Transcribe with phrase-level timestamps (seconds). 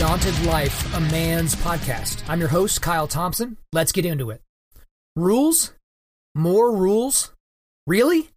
[0.00, 2.22] Undaunted Life, a man's podcast.
[2.26, 3.58] I'm your host, Kyle Thompson.
[3.70, 4.40] Let's get into it.
[5.14, 5.74] Rules?
[6.34, 7.34] More rules?
[7.86, 8.30] Really?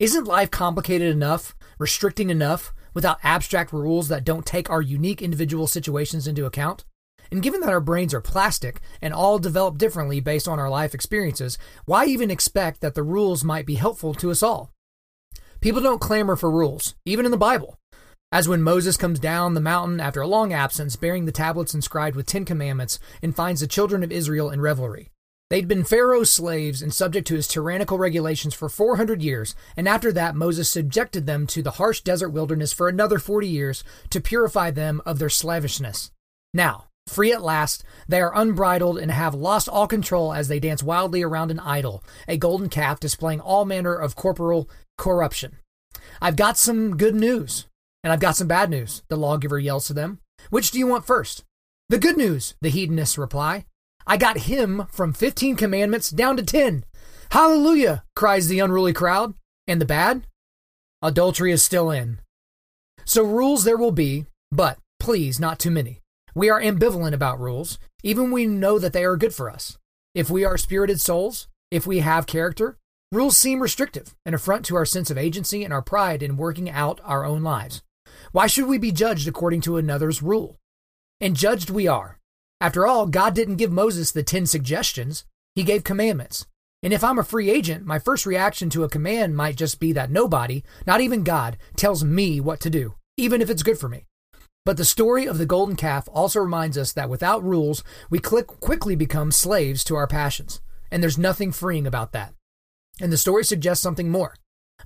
[0.00, 5.68] Isn't life complicated enough, restricting enough, without abstract rules that don't take our unique individual
[5.68, 6.84] situations into account?
[7.30, 10.94] And given that our brains are plastic and all develop differently based on our life
[10.94, 14.72] experiences, why even expect that the rules might be helpful to us all?
[15.60, 17.78] People don't clamor for rules, even in the Bible.
[18.34, 22.16] As when Moses comes down the mountain after a long absence, bearing the tablets inscribed
[22.16, 25.08] with Ten Commandments, and finds the children of Israel in revelry.
[25.50, 30.10] They'd been Pharaoh's slaves and subject to his tyrannical regulations for 400 years, and after
[30.10, 34.72] that, Moses subjected them to the harsh desert wilderness for another 40 years to purify
[34.72, 36.10] them of their slavishness.
[36.52, 40.82] Now, free at last, they are unbridled and have lost all control as they dance
[40.82, 44.68] wildly around an idol, a golden calf displaying all manner of corporal
[44.98, 45.58] corruption.
[46.20, 47.66] I've got some good news.
[48.04, 50.20] And I've got some bad news, the lawgiver yells to them.
[50.50, 51.42] Which do you want first?
[51.88, 53.64] The good news, the hedonists reply.
[54.06, 56.84] I got him from 15 commandments down to 10.
[57.30, 59.32] Hallelujah, cries the unruly crowd.
[59.66, 60.26] And the bad?
[61.00, 62.18] Adultery is still in.
[63.06, 66.00] So rules there will be, but please, not too many.
[66.34, 69.78] We are ambivalent about rules, even when we know that they are good for us.
[70.14, 72.76] If we are spirited souls, if we have character,
[73.10, 76.68] rules seem restrictive, an affront to our sense of agency and our pride in working
[76.68, 77.82] out our own lives.
[78.32, 80.56] Why should we be judged according to another's rule?
[81.20, 82.18] And judged we are.
[82.60, 86.46] After all, God didn't give Moses the 10 suggestions, He gave commandments.
[86.82, 89.92] And if I'm a free agent, my first reaction to a command might just be
[89.92, 93.88] that nobody, not even God, tells me what to do, even if it's good for
[93.88, 94.04] me.
[94.66, 98.96] But the story of the golden calf also reminds us that without rules, we quickly
[98.96, 100.60] become slaves to our passions.
[100.90, 102.34] And there's nothing freeing about that.
[103.00, 104.36] And the story suggests something more.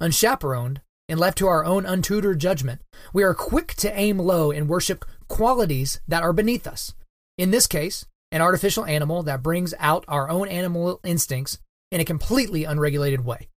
[0.00, 2.80] Unchaperoned, and left to our own untutored judgment,
[3.12, 6.94] we are quick to aim low and worship qualities that are beneath us.
[7.36, 11.58] In this case, an artificial animal that brings out our own animal instincts
[11.91, 13.48] in a completely unregulated way.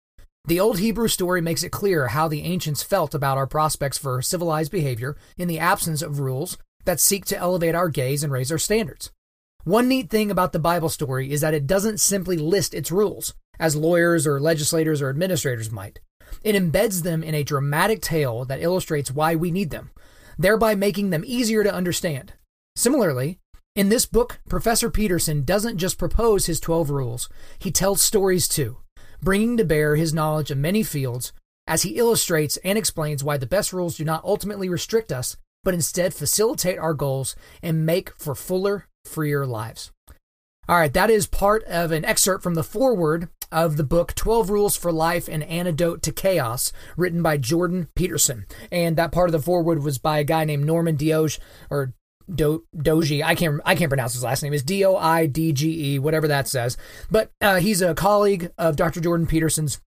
[0.45, 4.21] The old Hebrew story makes it clear how the ancients felt about our prospects for
[4.21, 8.51] civilized behavior in the absence of rules that seek to elevate our gaze and raise
[8.51, 9.11] our standards.
[9.63, 13.35] One neat thing about the Bible story is that it doesn't simply list its rules,
[13.59, 15.99] as lawyers or legislators or administrators might.
[16.43, 19.91] It embeds them in a dramatic tale that illustrates why we need them,
[20.37, 22.33] thereby making them easier to understand.
[22.75, 23.39] Similarly,
[23.75, 28.77] in this book, Professor Peterson doesn't just propose his 12 rules, he tells stories too,
[29.21, 31.31] bringing to bear his knowledge of many fields
[31.67, 35.73] as he illustrates and explains why the best rules do not ultimately restrict us, but
[35.73, 39.91] instead facilitate our goals and make for fuller, freer lives.
[40.67, 44.49] All right, that is part of an excerpt from the foreword of the book 12
[44.49, 48.45] Rules for Life An Antidote to Chaos, written by Jordan Peterson.
[48.71, 51.39] And that part of the foreword was by a guy named Norman Doidge,
[51.69, 51.93] or
[52.33, 53.23] Do, Doji.
[53.23, 54.53] I can't I can't pronounce his last name.
[54.53, 56.77] Is D O I D G E, whatever that says.
[57.09, 59.01] But uh, he's a colleague of Dr.
[59.01, 59.81] Jordan Peterson's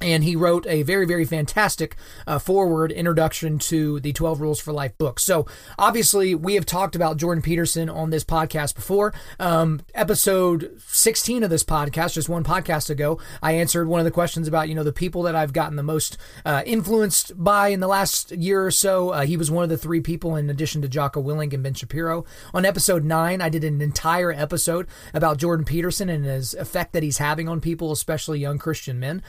[0.00, 4.72] and he wrote a very very fantastic uh, forward introduction to the 12 rules for
[4.72, 5.20] life book.
[5.20, 5.46] So
[5.78, 9.12] obviously we have talked about jordan peterson on this podcast before.
[9.38, 14.10] Um, episode 16 of this podcast just one podcast ago i answered one of the
[14.10, 17.80] questions about you know the people that i've gotten the most uh, influenced by in
[17.80, 19.10] the last year or so.
[19.10, 21.74] Uh, he was one of the three people in addition to jocko willink and ben
[21.74, 22.24] shapiro.
[22.54, 27.02] On episode 9 i did an entire episode about jordan peterson and his effect that
[27.02, 29.22] he's having on people especially young christian men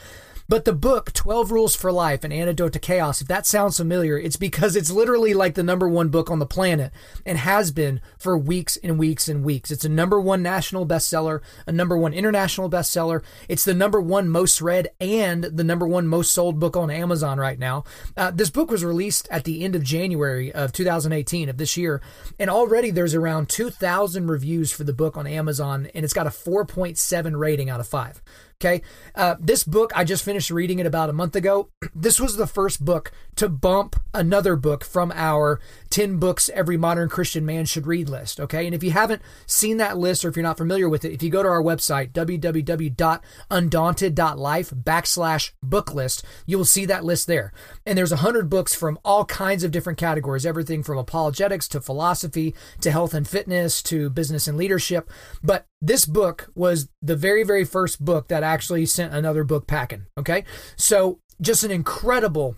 [0.50, 4.18] but the book, 12 Rules for Life, An Antidote to Chaos, if that sounds familiar,
[4.18, 6.90] it's because it's literally like the number one book on the planet
[7.24, 9.70] and has been for weeks and weeks and weeks.
[9.70, 13.22] It's a number one national bestseller, a number one international bestseller.
[13.48, 17.38] It's the number one most read and the number one most sold book on Amazon
[17.38, 17.84] right now.
[18.16, 22.02] Uh, this book was released at the end of January of 2018 of this year,
[22.40, 26.30] and already there's around 2,000 reviews for the book on Amazon, and it's got a
[26.30, 28.20] 4.7 rating out of 5.
[28.62, 28.82] Okay.
[29.14, 31.70] Uh, this book, I just finished reading it about a month ago.
[31.92, 35.60] This was the first book to bump another book from our
[35.90, 38.40] 10 books every modern Christian man should read list.
[38.40, 38.64] Okay.
[38.64, 41.22] And if you haven't seen that list or if you're not familiar with it, if
[41.22, 47.52] you go to our website, www.undaunted.life backslash book list, you will see that list there.
[47.84, 51.80] And there's a hundred books from all kinds of different categories, everything from apologetics to
[51.80, 55.10] philosophy to health and fitness to business and leadership.
[55.42, 60.06] But this book was the very, very first book that actually sent another book packing.
[60.18, 60.44] Okay.
[60.76, 62.56] So just an incredible,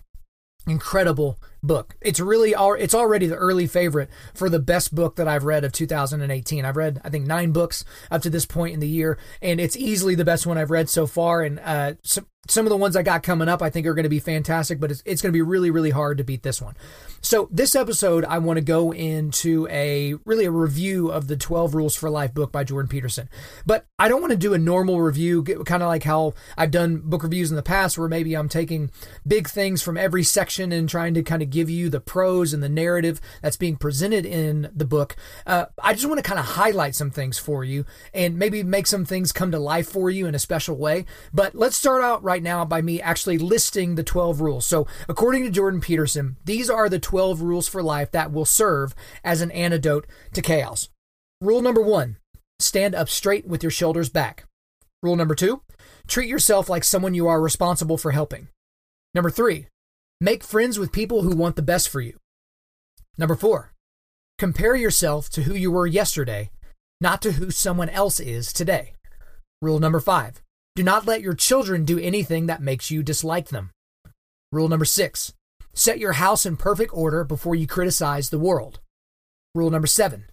[0.67, 1.95] incredible book.
[2.01, 5.63] It's really all it's already the early favorite for the best book that I've read
[5.63, 6.65] of 2018.
[6.65, 9.77] I've read I think nine books up to this point in the year, and it's
[9.77, 11.41] easily the best one I've read so far.
[11.41, 14.03] And uh, some some of the ones I got coming up I think are going
[14.03, 16.61] to be fantastic, but it's, it's going to be really really hard to beat this
[16.61, 16.75] one.
[17.21, 21.73] So this episode I want to go into a really a review of the 12
[21.73, 23.29] Rules for Life book by Jordan Peterson.
[23.65, 26.97] But I don't want to do a normal review, kind of like how I've done
[26.97, 28.91] book reviews in the past, where maybe I'm taking
[29.25, 32.63] big things from every section and trying to kind of give you the prose and
[32.63, 35.15] the narrative that's being presented in the book.
[35.45, 38.87] Uh, I just want to kind of highlight some things for you and maybe make
[38.87, 41.05] some things come to life for you in a special way.
[41.33, 44.65] But let's start out right now by me actually listing the 12 rules.
[44.65, 48.95] So, according to Jordan Peterson, these are the 12 rules for life that will serve
[49.23, 50.89] as an antidote to chaos.
[51.39, 52.17] Rule number one
[52.59, 54.45] stand up straight with your shoulders back.
[55.01, 55.61] Rule number two
[56.07, 58.47] treat yourself like someone you are responsible for helping.
[59.13, 59.67] Number three,
[60.21, 62.17] make friends with people who want the best for you.
[63.17, 63.73] Number four,
[64.37, 66.49] compare yourself to who you were yesterday,
[66.99, 68.93] not to who someone else is today.
[69.61, 70.41] Rule number five,
[70.75, 73.71] do not let your children do anything that makes you dislike them.
[74.51, 75.33] Rule number six,
[75.73, 78.79] set your house in perfect order before you criticize the world.
[79.55, 80.25] Rule number seven,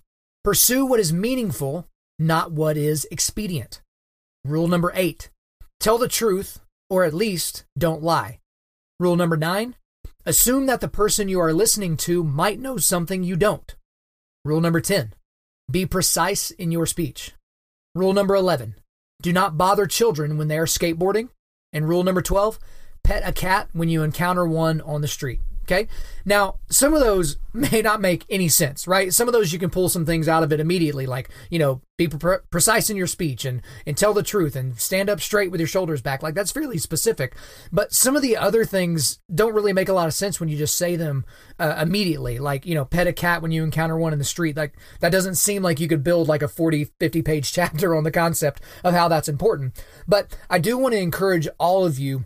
[0.42, 1.86] pursue what is meaningful,
[2.18, 3.82] not what is expedient.
[4.44, 5.30] Rule number eight,
[5.78, 8.39] tell the truth, or at least don't lie.
[9.00, 9.76] Rule number nine
[10.26, 13.74] assume that the person you are listening to might know something you don't.
[14.44, 15.14] Rule number 10
[15.70, 17.32] be precise in your speech.
[17.94, 18.74] Rule number 11
[19.22, 21.30] do not bother children when they are skateboarding.
[21.72, 22.58] And rule number 12
[23.02, 25.40] pet a cat when you encounter one on the street.
[25.70, 25.86] Okay.
[26.24, 29.12] Now, some of those may not make any sense, right?
[29.12, 31.80] Some of those you can pull some things out of it immediately, like, you know,
[31.96, 35.50] be pre- precise in your speech and, and tell the truth and stand up straight
[35.50, 36.22] with your shoulders back.
[36.22, 37.36] Like, that's fairly specific.
[37.70, 40.56] But some of the other things don't really make a lot of sense when you
[40.56, 41.24] just say them
[41.58, 42.38] uh, immediately.
[42.38, 44.56] Like, you know, pet a cat when you encounter one in the street.
[44.56, 48.02] Like, that doesn't seem like you could build like a 40, 50 page chapter on
[48.02, 49.80] the concept of how that's important.
[50.08, 52.24] But I do want to encourage all of you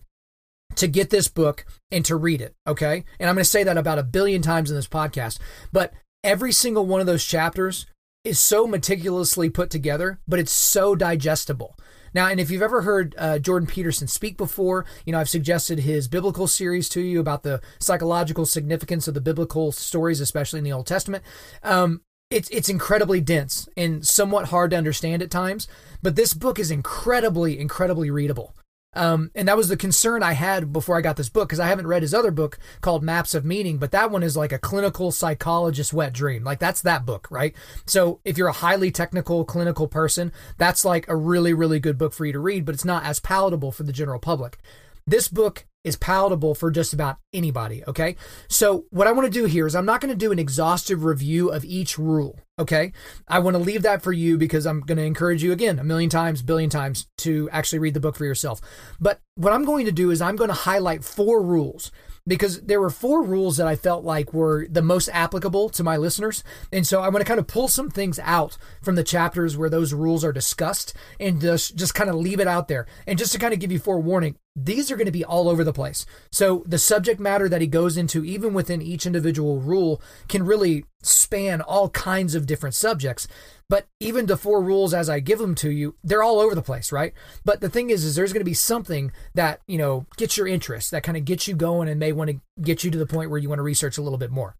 [0.77, 2.55] to get this book and to read it.
[2.67, 3.05] Okay.
[3.19, 5.39] And I'm going to say that about a billion times in this podcast,
[5.73, 5.93] but
[6.23, 7.87] every single one of those chapters
[8.25, 11.77] is so meticulously put together, but it's so digestible.
[12.15, 15.81] Now, and if you've ever heard uh, Jordan Peterson speak before, you know, I've suggested
[15.81, 20.65] his biblical series to you about the psychological significance of the biblical stories, especially in
[20.65, 21.25] the Old Testament.
[21.63, 25.69] Um, it's it's incredibly dense and somewhat hard to understand at times,
[26.03, 28.55] but this book is incredibly, incredibly readable.
[28.95, 31.67] Um, and that was the concern I had before I got this book because I
[31.67, 34.59] haven't read his other book called Maps of Meaning, but that one is like a
[34.59, 36.45] clinical psychologist wet dream.
[36.45, 37.55] Like that's that book, right?
[37.87, 42.13] So if you're a highly technical clinical person, that's like a really, really good book
[42.13, 44.59] for you to read, but it's not as palatable for the general public.
[45.07, 47.85] This book is palatable for just about anybody.
[47.87, 48.17] Okay.
[48.49, 51.05] So, what I want to do here is I'm not going to do an exhaustive
[51.05, 52.39] review of each rule.
[52.57, 52.93] Okay.
[53.27, 55.85] I want to leave that for you because I'm going to encourage you again a
[55.85, 58.61] million times, billion times to actually read the book for yourself.
[59.01, 61.91] But what I'm going to do is I'm going to highlight four rules
[62.27, 65.97] because there were four rules that I felt like were the most applicable to my
[65.99, 66.43] listeners.
[66.73, 69.69] And so I want to kind of pull some things out from the chapters where
[69.69, 72.87] those rules are discussed and just, just kind of leave it out there.
[73.07, 75.65] And just to kind of give you forewarning, these are going to be all over
[75.65, 76.07] the place.
[76.31, 80.85] So the subject matter that he goes into, even within each individual rule, can really
[81.03, 83.29] span all kinds of different subjects.
[83.69, 86.63] But even the four rules as I give them to you, they're all over the
[86.63, 87.13] place, right?
[87.45, 90.47] But the thing is, is there's going to be something that, you know, gets your
[90.47, 93.07] interest, that kind of gets you going and may want to get you to the
[93.07, 94.57] point where you want to research a little bit more.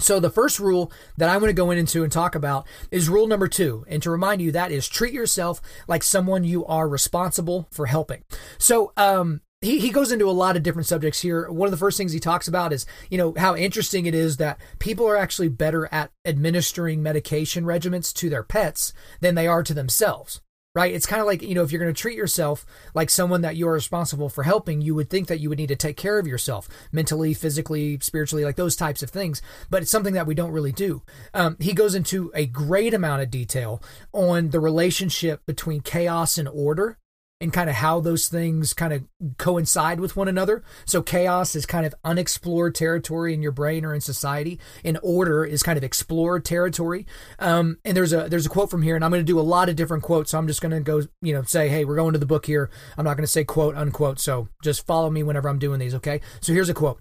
[0.00, 3.26] So the first rule that I want to go into and talk about is rule
[3.26, 3.84] number two.
[3.86, 8.24] And to remind you, that is treat yourself like someone you are responsible for helping.
[8.58, 11.50] So, um, he, he goes into a lot of different subjects here.
[11.50, 14.38] One of the first things he talks about is, you know, how interesting it is
[14.38, 19.62] that people are actually better at administering medication regimens to their pets than they are
[19.62, 20.40] to themselves.
[20.72, 20.94] Right?
[20.94, 22.64] It's kind of like, you know, if you're going to treat yourself
[22.94, 25.66] like someone that you are responsible for helping, you would think that you would need
[25.66, 29.42] to take care of yourself mentally, physically, spiritually, like those types of things.
[29.68, 31.02] But it's something that we don't really do.
[31.34, 36.48] Um, he goes into a great amount of detail on the relationship between chaos and
[36.48, 36.98] order
[37.40, 39.04] and kind of how those things kind of
[39.38, 40.62] coincide with one another.
[40.84, 45.44] So chaos is kind of unexplored territory in your brain or in society, and order
[45.44, 47.06] is kind of explored territory.
[47.38, 49.42] Um, and there's a there's a quote from here, and I'm going to do a
[49.42, 50.32] lot of different quotes.
[50.32, 52.46] So I'm just going to go, you know, say, hey, we're going to the book
[52.46, 52.70] here.
[52.98, 54.20] I'm not going to say quote unquote.
[54.20, 55.94] So just follow me whenever I'm doing these.
[55.94, 56.20] Okay.
[56.40, 57.00] So here's a quote.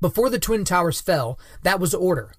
[0.00, 2.34] Before the twin towers fell, that was order.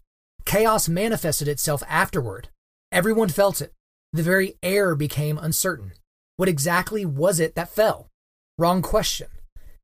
[0.46, 2.50] Chaos manifested itself afterward.
[2.92, 3.74] Everyone felt it.
[4.14, 5.94] The very air became uncertain.
[6.38, 8.10] What exactly was it that fell?
[8.58, 9.28] Wrong question.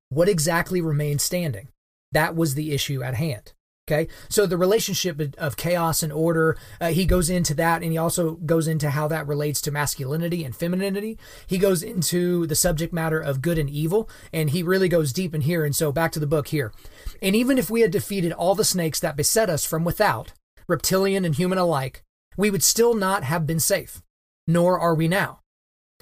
[0.09, 1.69] What exactly remained standing?
[2.11, 3.53] That was the issue at hand.
[3.85, 7.97] Okay, so the relationship of chaos and order, uh, he goes into that, and he
[7.97, 11.17] also goes into how that relates to masculinity and femininity.
[11.47, 15.35] He goes into the subject matter of good and evil, and he really goes deep
[15.35, 15.65] in here.
[15.65, 16.71] And so back to the book here.
[17.21, 20.31] And even if we had defeated all the snakes that beset us from without,
[20.65, 22.03] reptilian and human alike,
[22.37, 24.01] we would still not have been safe,
[24.47, 25.41] nor are we now.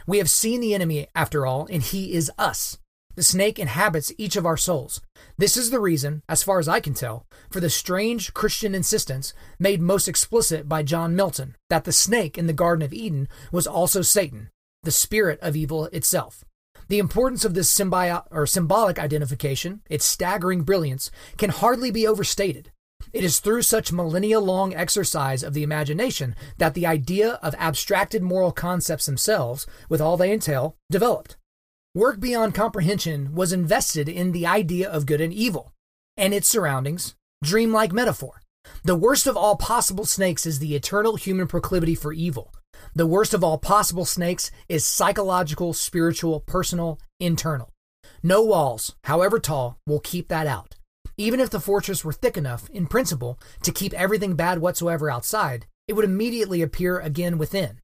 [0.08, 2.78] We have seen the enemy, after all, and he is us.
[3.16, 5.02] The snake inhabits each of our souls.
[5.38, 9.34] This is the reason, as far as I can tell, for the strange Christian insistence
[9.60, 13.68] made most explicit by John Milton that the snake in the Garden of Eden was
[13.68, 14.50] also Satan,
[14.84, 16.46] the spirit of evil itself.
[16.88, 22.72] The importance of this symbio- or symbolic identification, its staggering brilliance, can hardly be overstated.
[23.14, 28.22] It is through such millennia long exercise of the imagination that the idea of abstracted
[28.22, 31.38] moral concepts themselves, with all they entail, developed.
[31.94, 35.74] Work beyond comprehension was invested in the idea of good and evil
[36.18, 38.42] and its surroundings, dreamlike metaphor.
[38.84, 42.54] The worst of all possible snakes is the eternal human proclivity for evil.
[42.94, 47.70] The worst of all possible snakes is psychological, spiritual, personal, internal.
[48.24, 50.76] No walls, however tall, will keep that out.
[51.22, 55.68] Even if the fortress were thick enough, in principle, to keep everything bad whatsoever outside,
[55.88, 57.80] it would immediately appear again within.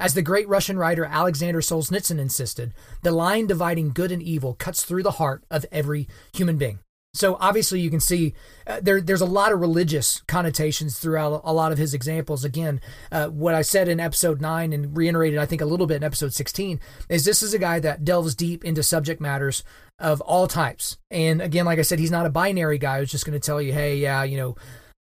[0.00, 4.84] As the great Russian writer Alexander Solzhenitsyn insisted, the line dividing good and evil cuts
[4.84, 6.78] through the heart of every human being.
[7.12, 8.32] So obviously, you can see
[8.66, 9.02] uh, there.
[9.02, 12.44] There's a lot of religious connotations throughout a lot of his examples.
[12.44, 12.80] Again,
[13.12, 16.04] uh, what I said in episode nine and reiterated, I think, a little bit in
[16.04, 19.64] episode 16 is this is a guy that delves deep into subject matters
[19.98, 20.98] of all types.
[21.10, 23.60] And again, like I said, he's not a binary guy who's just going to tell
[23.60, 24.56] you, hey, yeah, you know,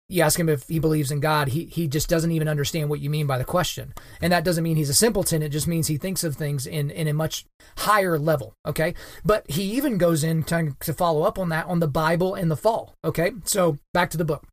[0.08, 3.00] you ask him if he believes in God, he, he just doesn't even understand what
[3.00, 3.94] you mean by the question.
[4.20, 5.42] And that doesn't mean he's a simpleton.
[5.42, 7.46] It just means he thinks of things in, in a much
[7.78, 8.54] higher level.
[8.66, 8.94] Okay.
[9.24, 12.50] But he even goes in to, to follow up on that on the Bible and
[12.50, 12.94] the fall.
[13.02, 13.32] Okay.
[13.44, 14.46] So back to the book.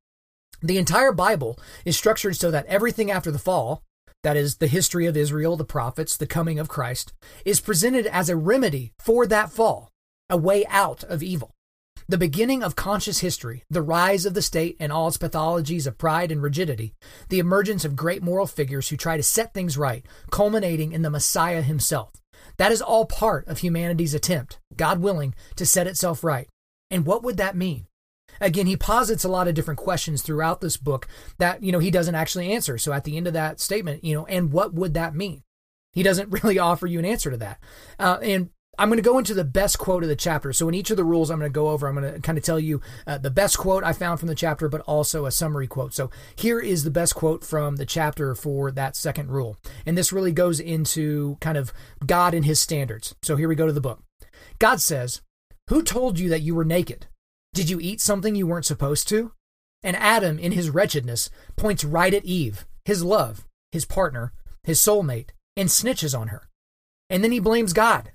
[0.62, 3.82] The entire Bible is structured so that everything after the fall,
[4.24, 7.12] that is, the history of Israel, the prophets, the coming of Christ,
[7.44, 9.90] is presented as a remedy for that fall,
[10.32, 11.54] a way out of evil.
[12.08, 15.98] The beginning of conscious history, the rise of the state and all its pathologies of
[15.98, 16.96] pride and rigidity,
[17.30, 21.10] the emergence of great moral figures who try to set things right, culminating in the
[21.10, 22.14] Messiah himself.
[22.58, 26.48] That is all part of humanity's attempt, God willing, to set itself right.
[26.90, 27.86] And what would that mean?
[28.40, 31.08] Again, he posits a lot of different questions throughout this book
[31.38, 32.78] that, you know, he doesn't actually answer.
[32.78, 35.44] So at the end of that statement, you know, and what would that mean?
[35.94, 37.60] He doesn't really offer you an answer to that.
[38.00, 40.54] Uh, and I'm going to go into the best quote of the chapter.
[40.54, 42.38] So, in each of the rules I'm going to go over, I'm going to kind
[42.38, 45.32] of tell you uh, the best quote I found from the chapter, but also a
[45.32, 45.94] summary quote.
[45.94, 49.58] So, here is the best quote from the chapter for that second rule.
[49.86, 51.74] And this really goes into kind of
[52.06, 53.14] God and his standards.
[53.22, 54.04] So, here we go to the book.
[54.58, 55.22] God says,
[55.70, 57.08] Who told you that you were naked?
[57.54, 59.34] Did you eat something you weren't supposed to?
[59.84, 64.32] And Adam, in his wretchedness, points right at Eve, his love, his partner,
[64.64, 66.48] his soulmate, and snitches on her.
[67.10, 68.12] And then he blames God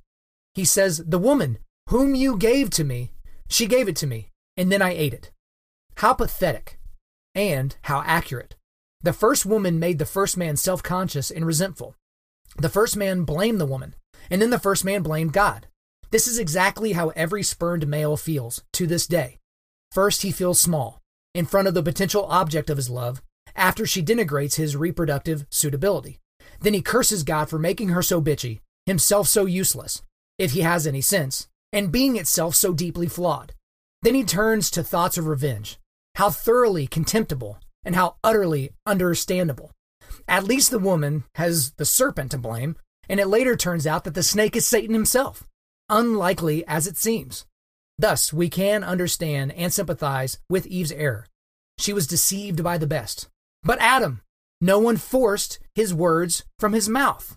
[0.57, 1.59] he says, The woman
[1.91, 3.13] whom you gave to me,
[3.47, 5.31] she gave it to me, and then I ate it.
[5.97, 6.79] How pathetic
[7.35, 8.57] and how accurate.
[9.03, 11.95] The first woman made the first man self conscious and resentful.
[12.57, 13.97] The first man blamed the woman,
[14.31, 15.67] and then the first man blamed God.
[16.11, 19.39] This is exactly how every spurned male feels to this day.
[19.93, 21.03] First, he feels small
[21.35, 23.21] in front of the potential object of his love
[23.55, 26.19] after she denigrates his reproductive suitability.
[26.63, 30.01] Then he curses God for making her so bitchy, himself so useless,
[30.39, 33.53] if he has any sense, and being itself so deeply flawed.
[34.03, 35.79] Then he turns to thoughts of revenge.
[36.17, 39.71] How thoroughly contemptible and how utterly understandable.
[40.29, 42.77] At least the woman has the serpent to blame,
[43.09, 45.47] and it later turns out that the snake is Satan himself,
[45.89, 47.47] unlikely as it seems.
[47.99, 51.27] Thus, we can understand and sympathize with Eve's error.
[51.79, 53.29] She was deceived by the best.
[53.63, 54.21] But Adam,
[54.61, 57.37] no one forced his words from his mouth.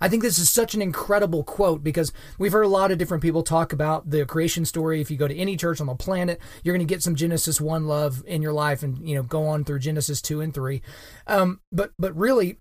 [0.00, 3.22] I think this is such an incredible quote because we've heard a lot of different
[3.22, 5.00] people talk about the creation story.
[5.00, 7.60] If you go to any church on the planet, you're going to get some Genesis
[7.60, 10.82] 1 love in your life and, you know, go on through Genesis 2 and 3.
[11.26, 12.58] Um, but, but really,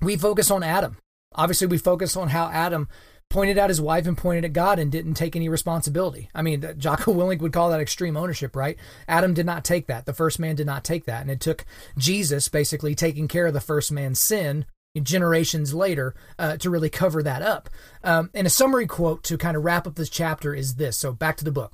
[0.00, 0.96] we focus on Adam.
[1.34, 2.88] Obviously, we focus on how Adam
[3.30, 6.28] pointed at his wife and pointed at God and didn't take any responsibility.
[6.34, 8.76] I mean, Jocko Willink would call that extreme ownership, right?
[9.08, 10.04] Adam did not take that.
[10.04, 11.22] The first man did not take that.
[11.22, 11.64] And it took
[11.96, 14.66] Jesus basically taking care of the first man's sin
[15.02, 17.68] generations later uh, to really cover that up.
[18.02, 20.96] Um, and a summary quote to kind of wrap up this chapter is this.
[20.96, 21.72] So back to the book.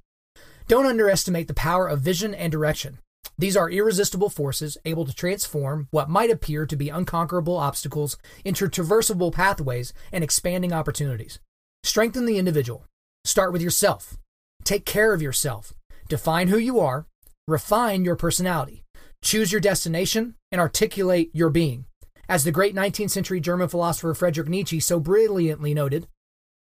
[0.68, 2.99] Don't underestimate the power of vision and direction.
[3.38, 8.66] These are irresistible forces able to transform what might appear to be unconquerable obstacles into
[8.66, 11.38] traversable pathways and expanding opportunities.
[11.85, 12.85] Strengthen the individual.
[13.25, 14.16] Start with yourself.
[14.64, 15.75] Take care of yourself.
[16.08, 17.06] Define who you are,
[17.46, 18.82] refine your personality,
[19.23, 21.85] choose your destination, and articulate your being.
[22.28, 26.09] As the great 19th century German philosopher Friedrich Nietzsche so brilliantly noted,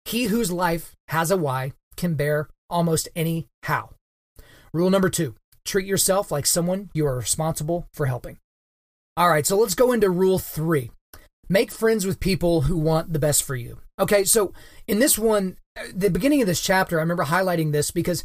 [0.04, 3.90] he whose life has a why can bear almost any how.
[4.72, 8.38] Rule number two treat yourself like someone you are responsible for helping.
[9.16, 10.90] All right, so let's go into rule three
[11.50, 13.80] make friends with people who want the best for you.
[13.98, 14.54] Okay, so
[14.86, 18.24] in this one, uh, the beginning of this chapter, I remember highlighting this because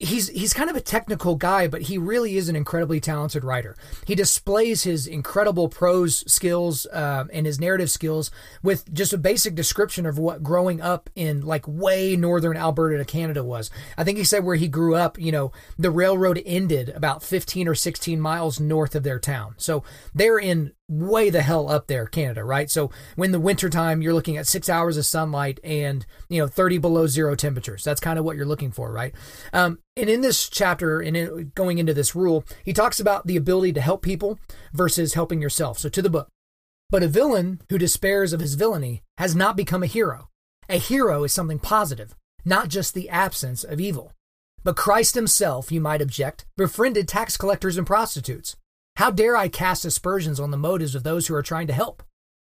[0.00, 3.76] he's he's kind of a technical guy, but he really is an incredibly talented writer.
[4.06, 8.30] He displays his incredible prose skills uh, and his narrative skills
[8.62, 13.44] with just a basic description of what growing up in like way northern Alberta, Canada
[13.44, 13.70] was.
[13.96, 17.68] I think he said where he grew up, you know, the railroad ended about 15
[17.68, 19.54] or 16 miles north of their town.
[19.58, 22.68] So they're in way the hell up there, Canada, right?
[22.68, 26.78] So when the wintertime, you're looking at six hours of sunlight and, you know, 30
[26.78, 27.84] below zero temperatures.
[27.84, 29.14] That's kind of what you're looking for, right?
[29.52, 33.72] Um, and in this chapter, and going into this rule, he talks about the ability
[33.74, 34.38] to help people
[34.72, 35.78] versus helping yourself.
[35.78, 36.28] So to the book.
[36.90, 40.28] But a villain who despairs of his villainy has not become a hero.
[40.68, 44.12] A hero is something positive, not just the absence of evil.
[44.64, 48.56] But Christ himself, you might object, befriended tax collectors and prostitutes.
[49.00, 52.02] How dare I cast aspersions on the motives of those who are trying to help?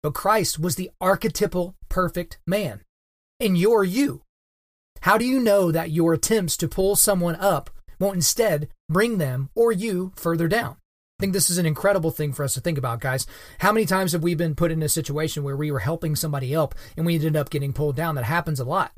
[0.02, 2.80] But Christ was the archetypal perfect man.
[3.38, 4.22] And you're you.
[5.02, 7.68] How do you know that your attempts to pull someone up
[7.98, 10.78] won't instead bring them or you further down?
[11.18, 13.26] I think this is an incredible thing for us to think about, guys.
[13.58, 16.56] How many times have we been put in a situation where we were helping somebody
[16.56, 18.14] up and we ended up getting pulled down?
[18.14, 18.92] That happens a lot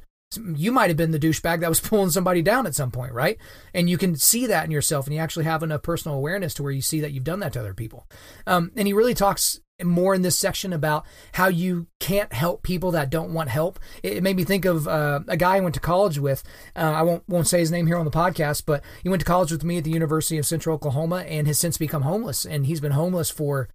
[0.54, 3.38] you might have been the douchebag that was pulling somebody down at some point, right?
[3.74, 6.62] And you can see that in yourself, and you actually have enough personal awareness to
[6.62, 8.06] where you see that you've done that to other people.
[8.46, 12.92] Um, and he really talks more in this section about how you can't help people
[12.92, 13.80] that don't want help.
[14.02, 16.42] It, made me think of uh, a guy I went to college with.
[16.76, 19.26] Uh, I won't won't say his name here on the podcast, but he went to
[19.26, 22.44] college with me at the University of Central Oklahoma, and has since become homeless.
[22.44, 23.68] And he's been homeless for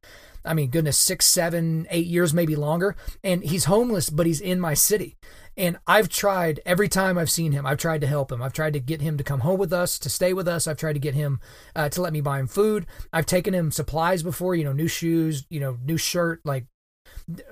[0.48, 2.96] I mean, goodness, six, seven, eight years, maybe longer.
[3.24, 5.18] And he's homeless, but he's in my city.
[5.58, 8.42] And I've tried every time I've seen him, I've tried to help him.
[8.42, 10.68] I've tried to get him to come home with us, to stay with us.
[10.68, 11.40] I've tried to get him
[11.76, 12.86] uh, to let me buy him food.
[13.12, 16.68] I've taken him supplies before, you know, new shoes, you know, new shirt, like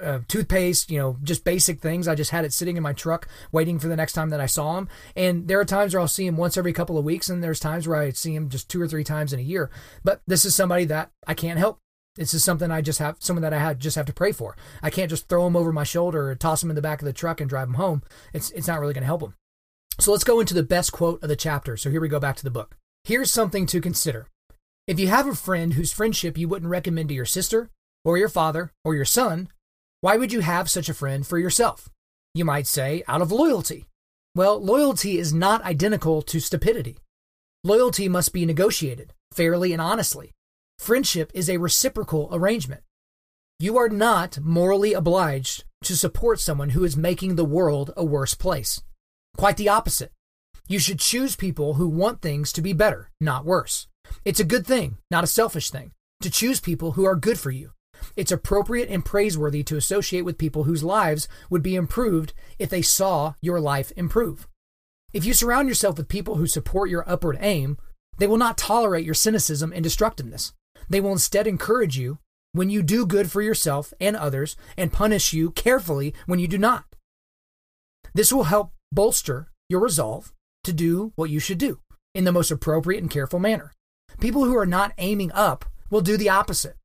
[0.01, 2.07] uh, toothpaste, you know, just basic things.
[2.07, 4.45] I just had it sitting in my truck waiting for the next time that I
[4.45, 4.87] saw him.
[5.15, 7.59] And there are times where I'll see him once every couple of weeks, and there's
[7.59, 9.69] times where I see him just two or three times in a year.
[10.03, 11.79] But this is somebody that I can't help.
[12.15, 14.55] This is something I just have, someone that I had just have to pray for.
[14.81, 17.05] I can't just throw him over my shoulder or toss him in the back of
[17.05, 18.03] the truck and drive him home.
[18.33, 19.35] It's, it's not really going to help him.
[19.99, 21.75] So let's go into the best quote of the chapter.
[21.75, 22.77] So here we go back to the book.
[23.03, 24.27] Here's something to consider.
[24.87, 27.69] If you have a friend whose friendship you wouldn't recommend to your sister
[28.03, 29.49] or your father or your son,
[30.01, 31.89] why would you have such a friend for yourself?
[32.33, 33.85] You might say, out of loyalty.
[34.35, 36.97] Well, loyalty is not identical to stupidity.
[37.63, 40.31] Loyalty must be negotiated fairly and honestly.
[40.79, 42.81] Friendship is a reciprocal arrangement.
[43.59, 48.33] You are not morally obliged to support someone who is making the world a worse
[48.33, 48.81] place.
[49.37, 50.11] Quite the opposite.
[50.67, 53.87] You should choose people who want things to be better, not worse.
[54.23, 57.51] It's a good thing, not a selfish thing, to choose people who are good for
[57.51, 57.71] you.
[58.15, 62.81] It's appropriate and praiseworthy to associate with people whose lives would be improved if they
[62.81, 64.47] saw your life improve.
[65.13, 67.77] If you surround yourself with people who support your upward aim,
[68.17, 70.53] they will not tolerate your cynicism and destructiveness.
[70.89, 72.19] They will instead encourage you
[72.51, 76.57] when you do good for yourself and others and punish you carefully when you do
[76.57, 76.85] not.
[78.13, 81.79] This will help bolster your resolve to do what you should do
[82.13, 83.73] in the most appropriate and careful manner.
[84.19, 86.77] People who are not aiming up will do the opposite.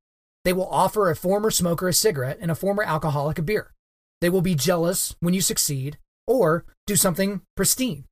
[0.43, 3.71] They will offer a former smoker a cigarette and a former alcoholic a beer.
[4.19, 8.05] They will be jealous when you succeed or do something pristine.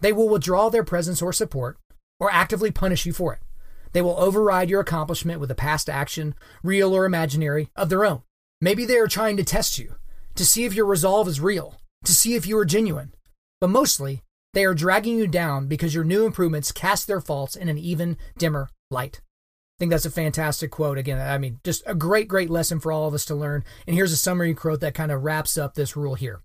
[0.00, 1.78] They will withdraw their presence or support
[2.20, 3.40] or actively punish you for it.
[3.92, 8.22] They will override your accomplishment with a past action, real or imaginary, of their own.
[8.60, 9.94] Maybe they are trying to test you,
[10.34, 13.14] to see if your resolve is real, to see if you are genuine.
[13.60, 14.22] But mostly,
[14.54, 18.16] they are dragging you down because your new improvements cast their faults in an even
[18.36, 19.20] dimmer light.
[19.22, 20.98] I think that's a fantastic quote.
[20.98, 23.62] Again, I mean, just a great, great lesson for all of us to learn.
[23.86, 26.40] And here's a summary quote that kind of wraps up this rule here.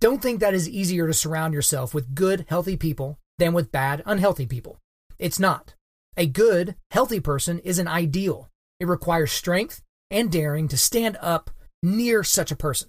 [0.00, 4.02] Don't think that is easier to surround yourself with good, healthy people than with bad,
[4.06, 4.78] unhealthy people.
[5.18, 5.74] It's not.
[6.16, 8.48] A good, healthy person is an ideal.
[8.78, 11.50] It requires strength and daring to stand up
[11.82, 12.88] near such a person.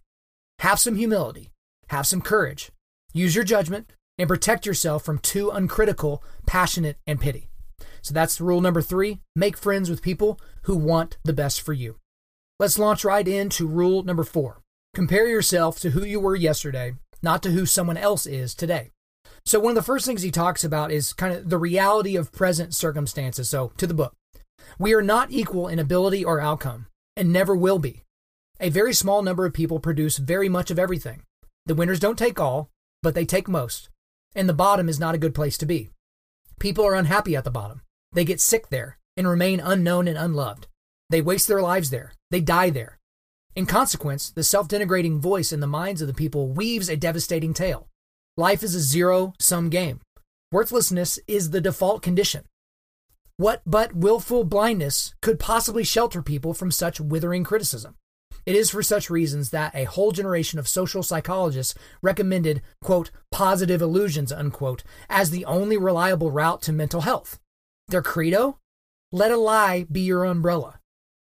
[0.60, 1.52] Have some humility,
[1.90, 2.72] have some courage,
[3.14, 7.50] use your judgment, and protect yourself from too uncritical, passionate, and pity.
[8.04, 11.98] So that's rule number three make friends with people who want the best for you.
[12.60, 14.62] Let's launch right into rule number four
[14.94, 18.92] compare yourself to who you were yesterday, not to who someone else is today.
[19.46, 22.32] So, one of the first things he talks about is kind of the reality of
[22.32, 23.50] present circumstances.
[23.50, 24.16] So, to the book,
[24.80, 28.04] we are not equal in ability or outcome, and never will be.
[28.60, 31.22] A very small number of people produce very much of everything.
[31.66, 32.70] The winners don't take all,
[33.04, 33.90] but they take most.
[34.34, 35.90] And the bottom is not a good place to be.
[36.60, 37.82] People are unhappy at the bottom.
[38.14, 40.68] They get sick there and remain unknown and unloved.
[41.10, 42.14] They waste their lives there.
[42.32, 42.98] They die there.
[43.56, 47.54] In consequence, the self denigrating voice in the minds of the people weaves a devastating
[47.54, 47.88] tale.
[48.38, 50.02] Life is a zero sum game.
[50.52, 52.44] Worthlessness is the default condition.
[53.38, 57.96] What but willful blindness could possibly shelter people from such withering criticism?
[58.46, 63.82] It is for such reasons that a whole generation of social psychologists recommended, quote, positive
[63.82, 67.40] illusions, unquote, as the only reliable route to mental health.
[67.88, 68.60] Their credo?
[69.14, 70.82] Let a lie be your umbrella.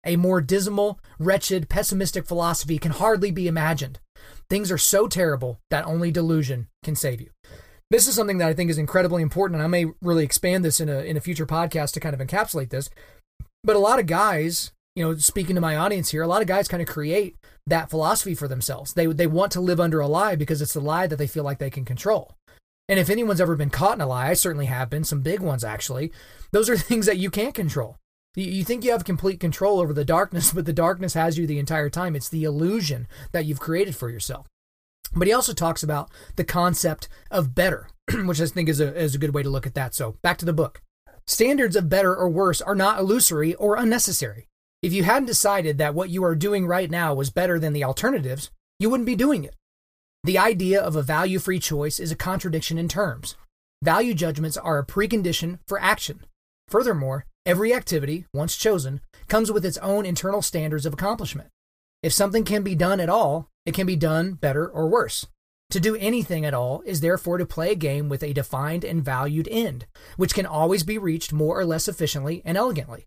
[0.04, 3.98] A more dismal, wretched, pessimistic philosophy can hardly be imagined.
[4.50, 7.30] Things are so terrible that only delusion can save you.
[7.90, 10.80] This is something that I think is incredibly important, and I may really expand this
[10.80, 12.90] in a in a future podcast to kind of encapsulate this.
[13.64, 16.48] But a lot of guys, you know, speaking to my audience here, a lot of
[16.48, 18.94] guys kind of create that philosophy for themselves.
[18.94, 21.44] They they want to live under a lie because it's the lie that they feel
[21.44, 22.34] like they can control.
[22.88, 25.40] And if anyone's ever been caught in a lie, I certainly have been, some big
[25.40, 26.12] ones actually.
[26.52, 27.96] Those are things that you can't control.
[28.34, 31.58] You think you have complete control over the darkness, but the darkness has you the
[31.58, 32.14] entire time.
[32.14, 34.46] It's the illusion that you've created for yourself.
[35.14, 37.88] But he also talks about the concept of better,
[38.24, 39.94] which I think is a, is a good way to look at that.
[39.94, 40.82] So back to the book.
[41.26, 44.46] Standards of better or worse are not illusory or unnecessary.
[44.82, 47.84] If you hadn't decided that what you are doing right now was better than the
[47.84, 49.54] alternatives, you wouldn't be doing it.
[50.24, 53.36] The idea of a value free choice is a contradiction in terms.
[53.82, 56.24] Value judgments are a precondition for action.
[56.68, 61.48] Furthermore, every activity, once chosen, comes with its own internal standards of accomplishment.
[62.02, 65.26] If something can be done at all, it can be done better or worse.
[65.70, 69.04] To do anything at all is therefore to play a game with a defined and
[69.04, 73.06] valued end, which can always be reached more or less efficiently and elegantly.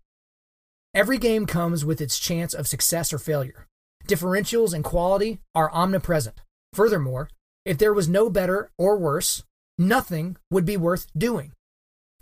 [0.92, 3.68] Every game comes with its chance of success or failure.
[4.08, 6.40] Differentials in quality are omnipresent.
[6.72, 7.28] Furthermore,
[7.64, 9.44] if there was no better or worse,
[9.78, 11.52] nothing would be worth doing.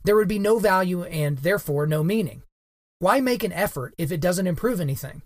[0.05, 2.43] There would be no value and therefore no meaning.
[2.99, 5.23] Why make an effort if it doesn't improve anything?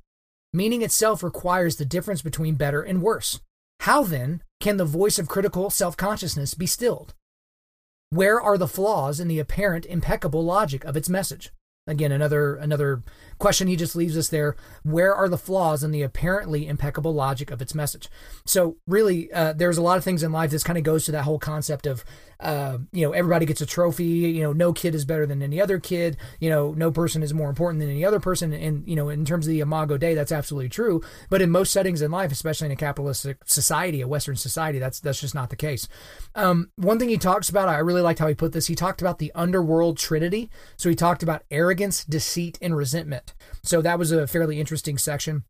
[0.52, 3.40] Meaning itself requires the difference between better and worse.
[3.80, 7.14] How then can the voice of critical self consciousness be stilled?
[8.10, 11.50] Where are the flaws in the apparent impeccable logic of its message?
[11.86, 13.02] Again, another another
[13.38, 14.56] question he just leaves us there.
[14.84, 18.08] Where are the flaws in the apparently impeccable logic of its message?
[18.46, 20.50] So really, uh, there's a lot of things in life.
[20.50, 22.02] This kind of goes to that whole concept of,
[22.44, 24.04] uh, you know, everybody gets a trophy.
[24.04, 26.18] You know, no kid is better than any other kid.
[26.40, 28.52] You know, no person is more important than any other person.
[28.52, 31.00] And you know, in terms of the Imago Dei, that's absolutely true.
[31.30, 35.00] But in most settings in life, especially in a capitalistic society, a Western society, that's
[35.00, 35.88] that's just not the case.
[36.34, 38.66] Um, one thing he talks about, I really liked how he put this.
[38.66, 40.50] He talked about the underworld trinity.
[40.76, 43.32] So he talked about arrogance, deceit, and resentment.
[43.62, 45.44] So that was a fairly interesting section.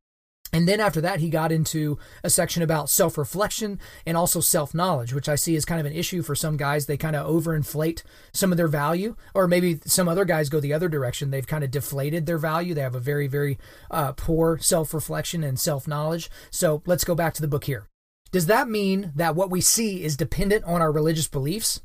[0.55, 4.73] And then after that, he got into a section about self reflection and also self
[4.73, 6.87] knowledge, which I see as kind of an issue for some guys.
[6.87, 10.73] They kind of overinflate some of their value, or maybe some other guys go the
[10.73, 11.33] other direction.
[11.33, 12.73] They've kind of deflated their value.
[12.73, 13.59] They have a very, very
[13.91, 16.31] uh, poor self reflection and self knowledge.
[16.53, 17.89] So let's go back to the book here.
[18.31, 21.83] Does that mean that what we see is dependent on our religious beliefs?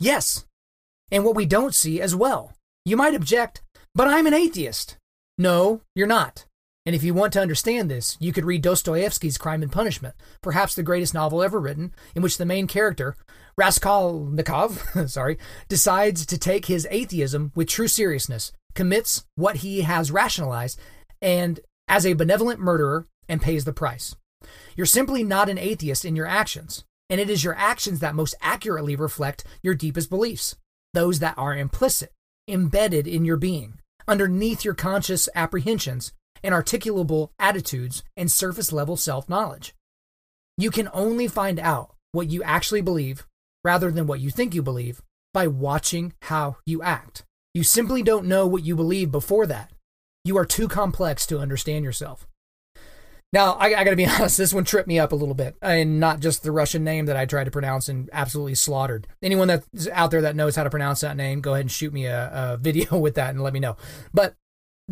[0.00, 0.44] Yes.
[1.12, 2.52] And what we don't see as well.
[2.84, 3.62] You might object,
[3.94, 4.96] but I'm an atheist.
[5.38, 6.47] No, you're not.
[6.88, 10.74] And if you want to understand this, you could read Dostoevsky's Crime and Punishment, perhaps
[10.74, 13.14] the greatest novel ever written, in which the main character,
[13.58, 15.36] Raskolnikov, sorry,
[15.68, 20.80] decides to take his atheism with true seriousness, commits what he has rationalized,
[21.20, 24.16] and as a benevolent murderer, and pays the price.
[24.74, 28.34] You're simply not an atheist in your actions, and it is your actions that most
[28.40, 30.56] accurately reflect your deepest beliefs,
[30.94, 32.14] those that are implicit,
[32.48, 39.28] embedded in your being underneath your conscious apprehensions and articulable attitudes and surface level self
[39.28, 39.74] knowledge.
[40.56, 43.26] You can only find out what you actually believe
[43.64, 47.24] rather than what you think you believe by watching how you act.
[47.54, 49.72] You simply don't know what you believe before that.
[50.24, 52.26] You are too complex to understand yourself.
[53.32, 55.56] Now, I, I got to be honest, this one tripped me up a little bit,
[55.60, 59.06] and not just the Russian name that I tried to pronounce and absolutely slaughtered.
[59.22, 61.92] Anyone that's out there that knows how to pronounce that name, go ahead and shoot
[61.92, 63.76] me a, a video with that and let me know.
[64.12, 64.34] But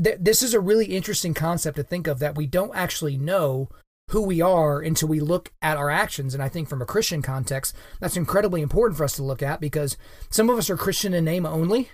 [0.02, 3.68] th- this is a really interesting concept to think of that we don't actually know
[4.10, 6.32] who we are until we look at our actions.
[6.32, 9.60] And I think from a Christian context, that's incredibly important for us to look at
[9.60, 9.96] because
[10.30, 11.90] some of us are Christian in name only,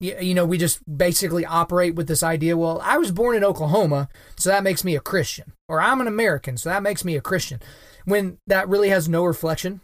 [0.00, 4.08] you know, we just basically operate with this idea well, I was born in Oklahoma,
[4.36, 5.52] so that makes me a Christian.
[5.68, 7.60] Or I'm an American, so that makes me a Christian.
[8.04, 9.80] When that really has no reflection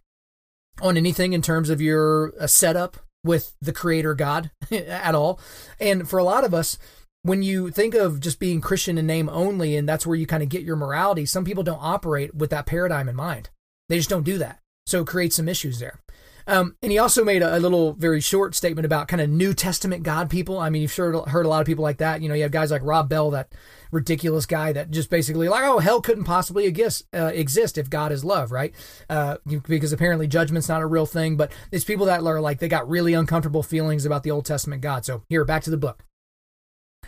[0.81, 5.41] on anything in terms of your uh, setup with the creator God at all.
[5.81, 6.79] And for a lot of us,
[7.23, 10.43] when you think of just being Christian in name only, and that's where you kind
[10.43, 13.49] of get your morality, some people don't operate with that paradigm in mind.
[13.89, 14.61] They just don't do that.
[14.87, 16.01] So it creates some issues there.
[16.47, 19.55] Um, and he also made a, a, little very short statement about kind of New
[19.55, 20.59] Testament God people.
[20.59, 22.21] I mean, you've sure heard a lot of people like that.
[22.21, 23.53] You know, you have guys like Rob Bell, that
[23.91, 28.13] ridiculous guy that just basically like, oh, hell couldn't possibly exist, uh, exist if God
[28.13, 28.75] is love, right?
[29.09, 31.37] Uh, because apparently judgment's not a real thing.
[31.37, 34.83] But it's people that are like they got really uncomfortable feelings about the Old Testament
[34.83, 35.07] God.
[35.07, 36.05] So here, back to the book.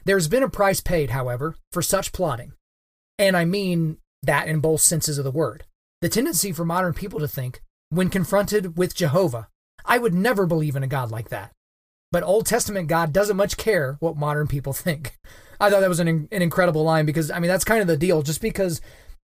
[0.04, 2.52] There's been a price paid, however, for such plotting,
[3.18, 5.64] and I mean that in both senses of the word.
[6.00, 9.48] The tendency for modern people to think when confronted with Jehovah.
[9.84, 11.52] I would never believe in a God like that.
[12.12, 15.16] But Old Testament God doesn't much care what modern people think.
[15.60, 17.96] I thought that was an, an incredible line because, I mean, that's kind of the
[17.96, 18.22] deal.
[18.22, 18.80] Just because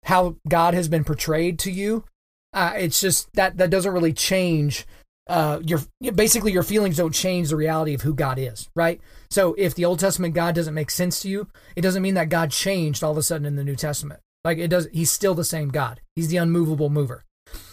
[0.05, 2.05] how God has been portrayed to you,
[2.53, 4.87] uh, it's just that that doesn't really change.
[5.27, 5.81] Uh, your
[6.15, 9.01] basically your feelings don't change the reality of who God is, right?
[9.31, 12.31] So if the Old Testament God doesn't make sense to you, it doesn't mean that
[12.31, 14.21] God changed all of a sudden in the New Testament.
[14.45, 16.01] Like it does, He's still the same God.
[16.17, 17.25] He's the unmovable mover.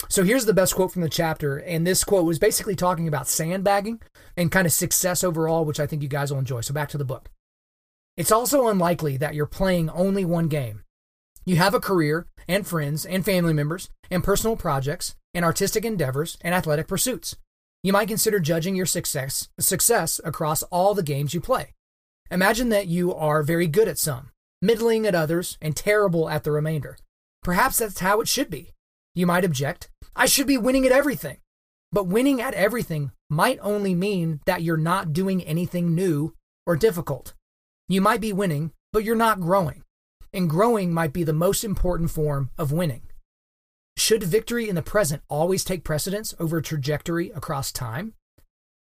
[0.09, 1.57] So here's the best quote from the chapter.
[1.57, 4.01] And this quote was basically talking about sandbagging
[4.37, 6.61] and kind of success overall, which I think you guys will enjoy.
[6.61, 7.29] So back to the book.
[8.17, 10.83] It's also unlikely that you're playing only one game.
[11.45, 16.37] You have a career and friends and family members and personal projects and artistic endeavors
[16.41, 17.35] and athletic pursuits.
[17.83, 21.73] You might consider judging your success success across all the games you play.
[22.31, 26.51] Imagine that you are very good at some, middling at others, and terrible at the
[26.51, 26.97] remainder.
[27.43, 28.71] Perhaps that's how it should be.
[29.15, 31.37] You might object, I should be winning at everything.
[31.91, 36.33] But winning at everything might only mean that you're not doing anything new
[36.67, 37.33] or difficult.
[37.87, 39.83] You might be winning, but you're not growing.
[40.33, 43.03] And growing might be the most important form of winning.
[43.95, 48.15] Should victory in the present always take precedence over trajectory across time?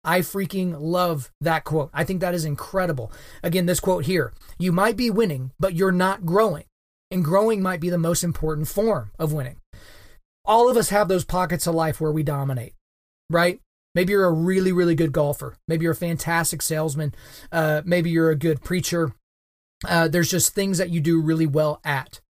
[0.04, 1.92] I freaking love that quote.
[1.94, 3.12] I think that is incredible.
[3.44, 6.64] Again, this quote here you might be winning, but you're not growing.
[7.12, 9.58] And growing might be the most important form of winning
[10.48, 12.74] all of us have those pockets of life where we dominate,
[13.30, 13.60] right?
[13.94, 15.58] Maybe you're a really, really good golfer.
[15.68, 17.14] Maybe you're a fantastic salesman.
[17.52, 19.14] Uh, maybe you're a good preacher.
[19.88, 22.22] Uh, there's just things that you do really well at.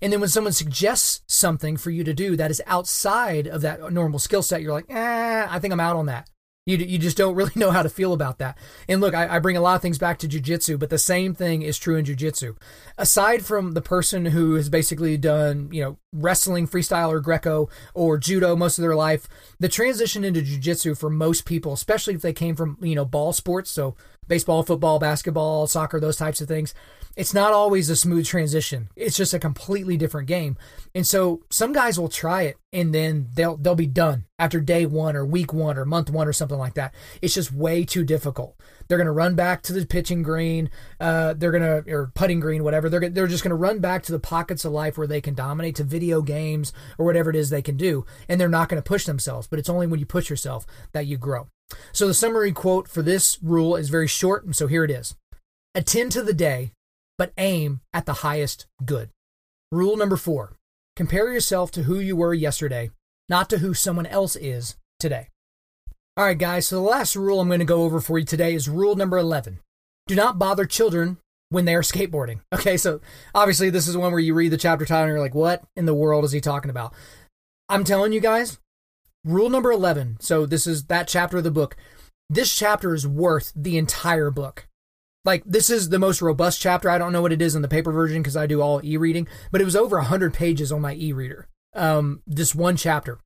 [0.00, 3.92] And then when someone suggests something for you to do that is outside of that
[3.92, 6.28] normal skill set, you're like, eh, I think I'm out on that.
[6.66, 8.58] You, you just don't really know how to feel about that.
[8.88, 11.34] And look, I, I bring a lot of things back to jujitsu, but the same
[11.34, 12.56] thing is true in jujitsu.
[12.98, 18.18] Aside from the person who has basically done, you know, wrestling, freestyle, or Greco, or
[18.18, 19.26] judo most of their life,
[19.58, 23.32] the transition into jujitsu for most people, especially if they came from, you know, ball
[23.32, 23.96] sports, so
[24.28, 26.74] baseball, football, basketball, soccer, those types of things,
[27.16, 28.88] it's not always a smooth transition.
[28.96, 30.56] It's just a completely different game.
[30.94, 34.86] And so some guys will try it and then they'll they'll be done after day
[34.86, 36.94] 1 or week 1 or month 1 or something like that.
[37.20, 38.56] It's just way too difficult.
[38.92, 40.68] They're going to run back to the pitching green,
[41.00, 42.90] uh, they're going to or putting green whatever.
[42.90, 45.32] They're they're just going to run back to the pockets of life where they can
[45.32, 48.82] dominate to video games or whatever it is they can do and they're not going
[48.82, 51.48] to push themselves, but it's only when you push yourself that you grow.
[51.92, 55.16] So the summary quote for this rule is very short and so here it is.
[55.74, 56.72] Attend to the day
[57.16, 59.08] but aim at the highest good.
[59.70, 60.52] Rule number four
[60.96, 62.90] compare yourself to who you were yesterday,
[63.30, 65.28] not to who someone else is today.
[66.16, 68.54] All right, guys, so the last rule I'm going to go over for you today
[68.54, 69.60] is rule number 11.
[70.06, 71.16] Do not bother children
[71.48, 72.40] when they are skateboarding.
[72.54, 73.00] Okay, so
[73.34, 75.86] obviously this is one where you read the chapter title and you're like, what in
[75.86, 76.92] the world is he talking about?
[77.68, 78.58] I'm telling you guys,
[79.24, 80.18] rule number 11.
[80.20, 81.76] So this is that chapter of the book.
[82.28, 84.68] This chapter is worth the entire book
[85.24, 86.90] like this is the most robust chapter.
[86.90, 89.28] I don't know what it is in the paper version because I do all e-reading,
[89.50, 91.48] but it was over 100 pages on my e-reader.
[91.74, 93.18] Um, this one chapter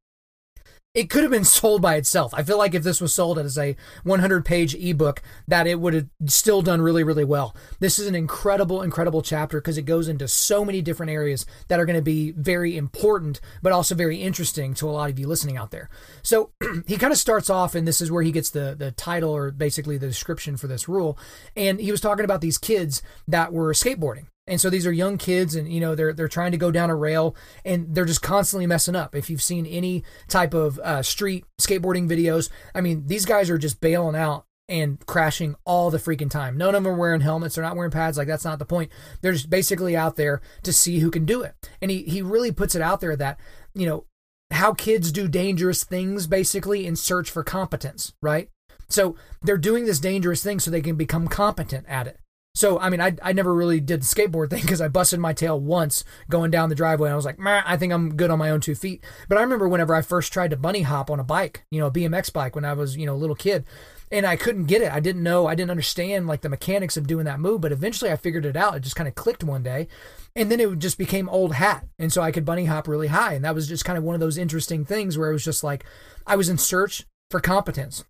[0.97, 2.33] it could have been sold by itself.
[2.35, 5.93] I feel like if this was sold as a 100 page ebook, that it would
[5.93, 7.55] have still done really, really well.
[7.81, 11.79] This is an incredible, incredible chapter because it goes into so many different areas that
[11.79, 15.29] are going to be very important, but also very interesting to a lot of you
[15.29, 15.91] listening out there.
[16.23, 16.53] So
[16.87, 19.51] he kind of starts off, and this is where he gets the, the title or
[19.51, 21.19] basically the description for this rule.
[21.55, 24.29] And he was talking about these kids that were skateboarding.
[24.47, 26.91] And so these are young kids and you know they're they're trying to go down
[26.91, 29.15] a rail and they're just constantly messing up.
[29.15, 33.59] If you've seen any type of uh, street skateboarding videos, I mean these guys are
[33.59, 36.57] just bailing out and crashing all the freaking time.
[36.57, 38.91] None of them are wearing helmets, they're not wearing pads, like that's not the point.
[39.21, 41.55] They're just basically out there to see who can do it.
[41.83, 43.39] And he he really puts it out there that,
[43.75, 44.05] you know,
[44.53, 48.49] how kids do dangerous things basically in search for competence, right?
[48.89, 52.21] So they're doing this dangerous thing so they can become competent at it.
[52.57, 55.35] So, I mean, I, I never really did the skateboard thing because I busted my
[55.35, 57.11] tail once going down the driveway.
[57.11, 59.05] And I was like, I think I'm good on my own two feet.
[59.29, 61.89] But I remember whenever I first tried to bunny hop on a bike, you know,
[61.89, 63.67] a BMX bike when I was, you know, a little kid,
[64.11, 64.91] and I couldn't get it.
[64.91, 67.61] I didn't know, I didn't understand like the mechanics of doing that move.
[67.61, 68.75] But eventually I figured it out.
[68.75, 69.87] It just kind of clicked one day.
[70.35, 71.87] And then it just became old hat.
[71.99, 73.35] And so I could bunny hop really high.
[73.35, 75.63] And that was just kind of one of those interesting things where it was just
[75.63, 75.85] like
[76.27, 78.05] I was in search for competence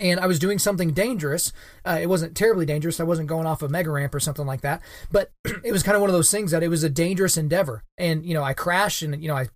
[0.00, 1.52] and I was doing something dangerous.
[1.84, 3.00] Uh, it wasn't terribly dangerous.
[3.00, 5.30] I wasn't going off a mega ramp or something like that, but
[5.64, 7.82] it was kind of one of those things that it was a dangerous endeavor.
[7.98, 9.48] And you know, I crashed and you know I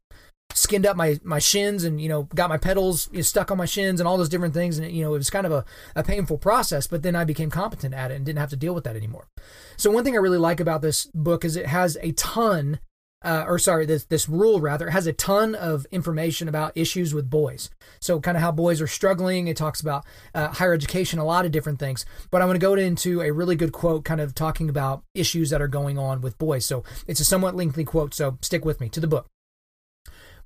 [0.54, 3.58] skinned up my my shins and you know got my pedals you know, stuck on
[3.58, 4.78] my shins and all those different things.
[4.78, 6.86] And you know, it was kind of a, a painful process.
[6.86, 9.28] But then I became competent at it and didn't have to deal with that anymore.
[9.76, 12.80] So one thing I really like about this book is it has a ton
[13.26, 17.28] uh, or sorry, this this rule rather has a ton of information about issues with
[17.28, 17.68] boys.
[18.00, 19.48] So kind of how boys are struggling.
[19.48, 22.06] It talks about uh, higher education, a lot of different things.
[22.30, 25.50] But I'm going to go into a really good quote, kind of talking about issues
[25.50, 26.64] that are going on with boys.
[26.64, 28.14] So it's a somewhat lengthy quote.
[28.14, 29.26] So stick with me to the book.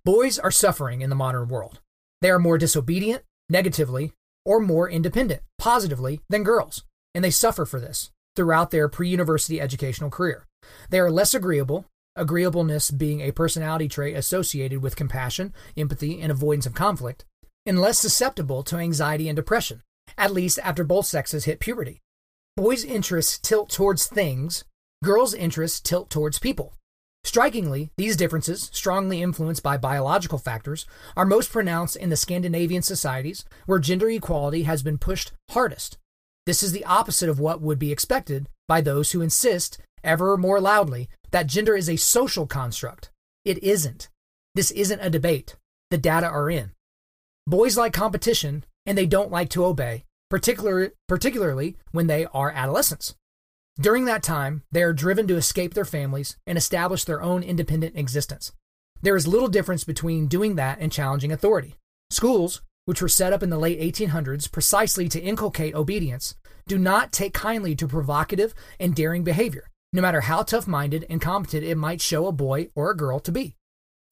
[0.03, 1.81] Boys are suffering in the modern world.
[2.23, 4.13] They are more disobedient, negatively,
[4.47, 10.09] or more independent, positively, than girls, and they suffer for this throughout their pre-university educational
[10.09, 10.47] career.
[10.89, 11.85] They are less agreeable,
[12.17, 17.25] agreeableness being a personality trait associated with compassion, empathy, and avoidance of conflict,
[17.67, 19.83] and less susceptible to anxiety and depression,
[20.19, 22.01] at least after both sexes hit puberty.
[22.57, 24.65] Boys' interests tilt towards things,
[25.05, 26.75] girls' interests tilt towards people.
[27.23, 33.45] Strikingly, these differences, strongly influenced by biological factors, are most pronounced in the Scandinavian societies
[33.67, 35.99] where gender equality has been pushed hardest.
[36.47, 40.61] This is the opposite of what would be expected by those who insist, ever more
[40.61, 43.11] loudly, that gender is a social construct.
[43.45, 44.09] It isn't.
[44.55, 45.57] This isn't a debate.
[45.91, 46.73] The data are in.
[47.47, 53.15] Boys like competition and they don't like to obey, particular, particularly when they are adolescents.
[53.81, 57.97] During that time, they are driven to escape their families and establish their own independent
[57.97, 58.53] existence.
[59.03, 61.77] There is little difference between doing that and challenging authority.
[62.11, 66.35] Schools, which were set up in the late 1800s precisely to inculcate obedience,
[66.67, 71.21] do not take kindly to provocative and daring behavior no matter how tough minded and
[71.21, 73.57] competent it might show a boy or a girl to be.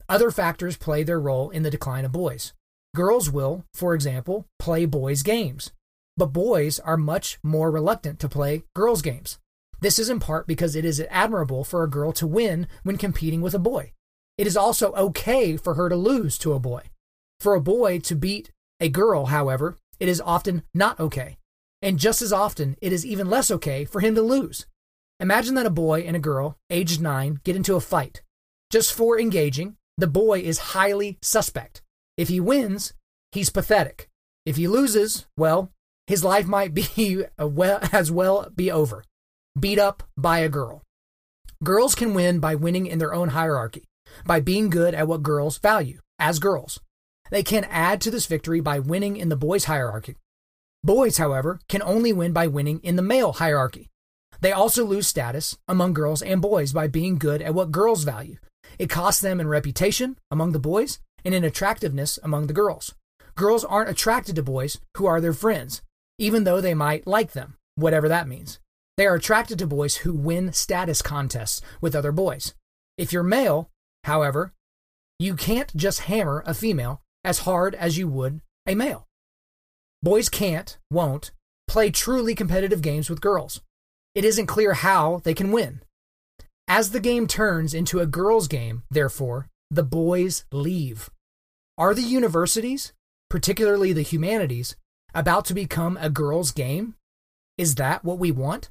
[0.07, 2.53] Other factors play their role in the decline of boys.
[2.95, 5.71] Girls will, for example, play boys' games,
[6.17, 9.39] but boys are much more reluctant to play girls' games.
[9.81, 13.41] This is in part because it is admirable for a girl to win when competing
[13.41, 13.93] with a boy.
[14.37, 16.83] It is also okay for her to lose to a boy.
[17.39, 21.37] For a boy to beat a girl, however, it is often not okay.
[21.81, 24.65] And just as often, it is even less okay for him to lose.
[25.19, 28.21] Imagine that a boy and a girl, aged nine, get into a fight.
[28.71, 31.81] Just for engaging, the boy is highly suspect.
[32.17, 32.93] If he wins,
[33.33, 34.09] he's pathetic.
[34.45, 35.71] If he loses, well,
[36.07, 39.03] his life might be well, as well be over.
[39.59, 40.83] Beat up by a girl.
[41.63, 43.83] Girls can win by winning in their own hierarchy,
[44.25, 46.79] by being good at what girls value, as girls.
[47.29, 50.15] They can add to this victory by winning in the boys' hierarchy.
[50.81, 53.89] Boys, however, can only win by winning in the male hierarchy.
[54.41, 58.37] They also lose status among girls and boys by being good at what girls value.
[58.77, 62.93] It costs them in reputation among the boys and in attractiveness among the girls.
[63.35, 65.81] Girls aren't attracted to boys who are their friends,
[66.17, 68.59] even though they might like them, whatever that means.
[68.97, 72.53] They are attracted to boys who win status contests with other boys.
[72.97, 73.69] If you're male,
[74.05, 74.53] however,
[75.17, 79.07] you can't just hammer a female as hard as you would a male.
[80.01, 81.31] Boys can't, won't,
[81.67, 83.61] play truly competitive games with girls
[84.15, 85.81] it isn't clear how they can win.
[86.67, 91.09] As the game turns into a girls' game, therefore, the boys leave.
[91.77, 92.93] Are the universities,
[93.29, 94.75] particularly the humanities,
[95.13, 96.95] about to become a girls' game?
[97.57, 98.69] Is that what we want?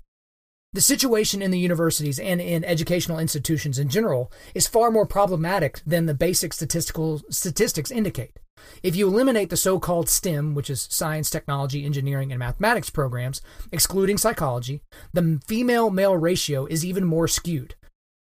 [0.74, 5.80] The situation in the universities and in educational institutions in general is far more problematic
[5.86, 8.38] than the basic statistical statistics indicate.
[8.82, 13.40] If you eliminate the so called STEM, which is science, technology, engineering, and mathematics programs,
[13.72, 17.74] excluding psychology, the female male ratio is even more skewed.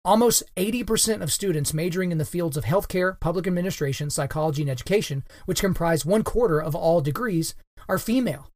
[0.03, 5.23] Almost 80% of students majoring in the fields of healthcare, public administration, psychology, and education,
[5.45, 7.53] which comprise one quarter of all degrees,
[7.87, 8.49] are female.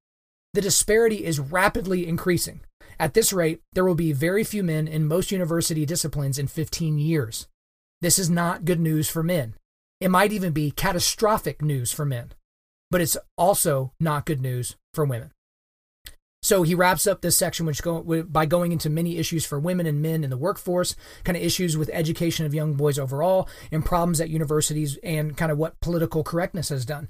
[0.56, 2.62] The disparity is rapidly increasing.
[3.00, 6.98] At this rate, there will be very few men in most university disciplines in 15
[6.98, 7.48] years.
[8.02, 9.56] This is not good news for men.
[10.00, 12.34] It might even be catastrophic news for men,
[12.92, 15.32] but it's also not good news for women.
[16.46, 19.88] So he wraps up this section which go, by going into many issues for women
[19.88, 23.84] and men in the workforce, kind of issues with education of young boys overall, and
[23.84, 27.10] problems at universities, and kind of what political correctness has done.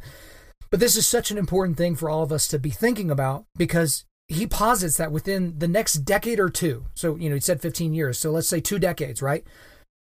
[0.69, 3.45] But this is such an important thing for all of us to be thinking about
[3.57, 7.61] because he posits that within the next decade or two, so, you know, he said
[7.61, 9.45] 15 years, so let's say two decades, right?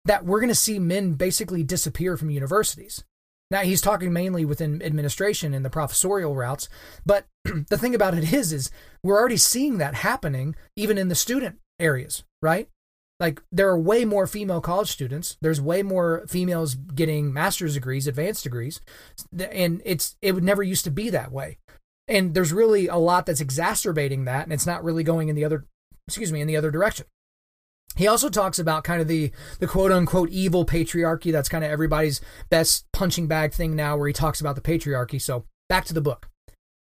[0.07, 3.03] That we're going to see men basically disappear from universities.
[3.49, 6.67] Now, he's talking mainly within administration and the professorial routes,
[7.05, 8.71] but the thing about it is, is
[9.03, 12.67] we're already seeing that happening even in the student areas, right?
[13.19, 15.37] Like there are way more female college students.
[15.41, 18.79] There's way more females getting master's degrees, advanced degrees,
[19.37, 21.57] and it's it would never used to be that way.
[22.07, 25.45] And there's really a lot that's exacerbating that, and it's not really going in the
[25.45, 25.65] other,
[26.07, 27.07] excuse me, in the other direction.
[27.97, 31.31] He also talks about kind of the the quote unquote evil patriarchy.
[31.31, 35.21] That's kind of everybody's best punching bag thing now, where he talks about the patriarchy.
[35.21, 36.29] So back to the book.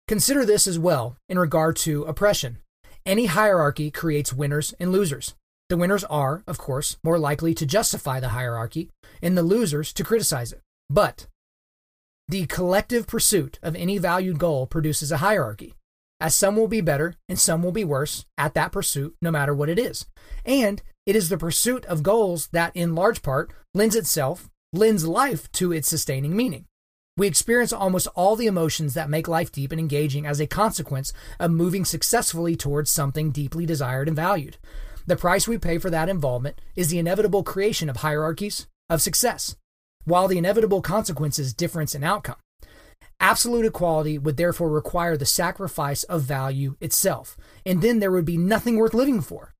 [0.08, 2.60] Consider this as well in regard to oppression.
[3.06, 5.36] Any hierarchy creates winners and losers.
[5.70, 8.90] The winners are, of course, more likely to justify the hierarchy,
[9.22, 10.62] and the losers to criticize it.
[10.90, 11.28] But
[12.28, 15.76] the collective pursuit of any valued goal produces a hierarchy,
[16.20, 19.54] as some will be better and some will be worse at that pursuit, no matter
[19.54, 20.06] what it is.
[20.46, 25.52] And it is the pursuit of goals that, in large part, lends itself, lends life
[25.54, 26.66] to its sustaining meaning.
[27.18, 31.12] We experience almost all the emotions that make life deep and engaging as a consequence
[31.40, 34.58] of moving successfully towards something deeply desired and valued.
[35.08, 39.56] The price we pay for that involvement is the inevitable creation of hierarchies of success,
[40.06, 42.38] while the inevitable consequence is difference in outcome.
[43.20, 47.36] Absolute equality would therefore require the sacrifice of value itself,
[47.66, 49.56] and then there would be nothing worth living for.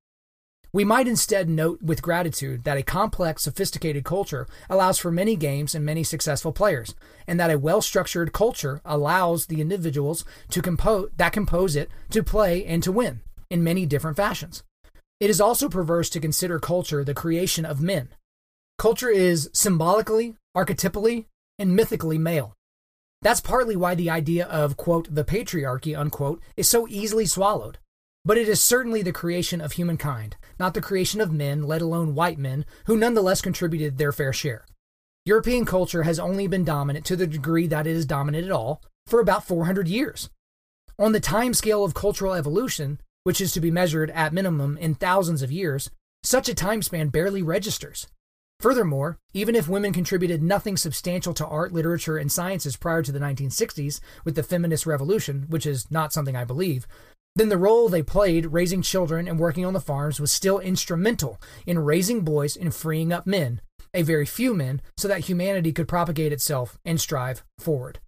[0.72, 5.74] We might instead note with gratitude that a complex, sophisticated culture allows for many games
[5.74, 6.94] and many successful players,
[7.26, 12.22] and that a well structured culture allows the individuals to compose, that compose it to
[12.22, 14.62] play and to win in many different fashions.
[15.18, 18.10] It is also perverse to consider culture the creation of men.
[18.78, 21.26] Culture is symbolically, archetypally,
[21.58, 22.54] and mythically male.
[23.22, 27.78] That's partly why the idea of, quote, the patriarchy, unquote, is so easily swallowed.
[28.24, 32.14] But it is certainly the creation of humankind, not the creation of men, let alone
[32.14, 34.66] white men, who nonetheless contributed their fair share.
[35.24, 38.82] European culture has only been dominant to the degree that it is dominant at all
[39.06, 40.30] for about 400 years.
[40.98, 44.94] On the time scale of cultural evolution, which is to be measured at minimum in
[44.94, 45.90] thousands of years,
[46.22, 48.06] such a time span barely registers.
[48.60, 53.18] Furthermore, even if women contributed nothing substantial to art, literature, and sciences prior to the
[53.18, 56.86] 1960s with the feminist revolution, which is not something I believe,
[57.36, 61.40] then the role they played raising children and working on the farms was still instrumental
[61.66, 63.60] in raising boys and freeing up men,
[63.94, 68.00] a very few men, so that humanity could propagate itself and strive forward.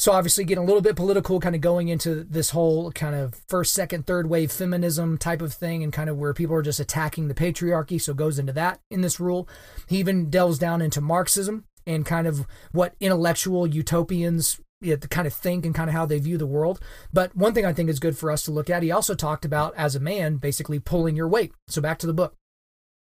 [0.00, 3.34] So obviously getting a little bit political, kind of going into this whole kind of
[3.48, 6.80] first, second, third wave feminism type of thing and kind of where people are just
[6.80, 8.00] attacking the patriarchy.
[8.00, 9.46] So goes into that in this rule.
[9.88, 15.26] He even delves down into Marxism and kind of what intellectual utopians you know, kind
[15.26, 16.80] of think and kind of how they view the world.
[17.12, 19.44] But one thing I think is good for us to look at, he also talked
[19.44, 21.52] about as a man basically pulling your weight.
[21.68, 22.34] So back to the book.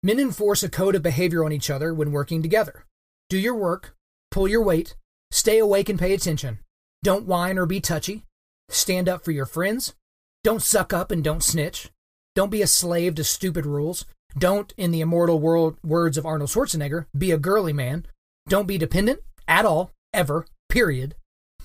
[0.02, 2.84] Men enforce a code of behavior on each other when working together.
[3.30, 3.96] Do your work,
[4.30, 4.96] pull your weight,
[5.30, 6.58] stay awake and pay attention.
[7.02, 8.24] Don't whine or be touchy.
[8.68, 9.94] Stand up for your friends.
[10.44, 11.90] Don't suck up and don't snitch.
[12.34, 14.04] Don't be a slave to stupid rules.
[14.36, 18.06] Don't, in the immortal world words of Arnold Schwarzenegger, be a girly man.
[18.48, 21.14] Don't be dependent at all, ever, period.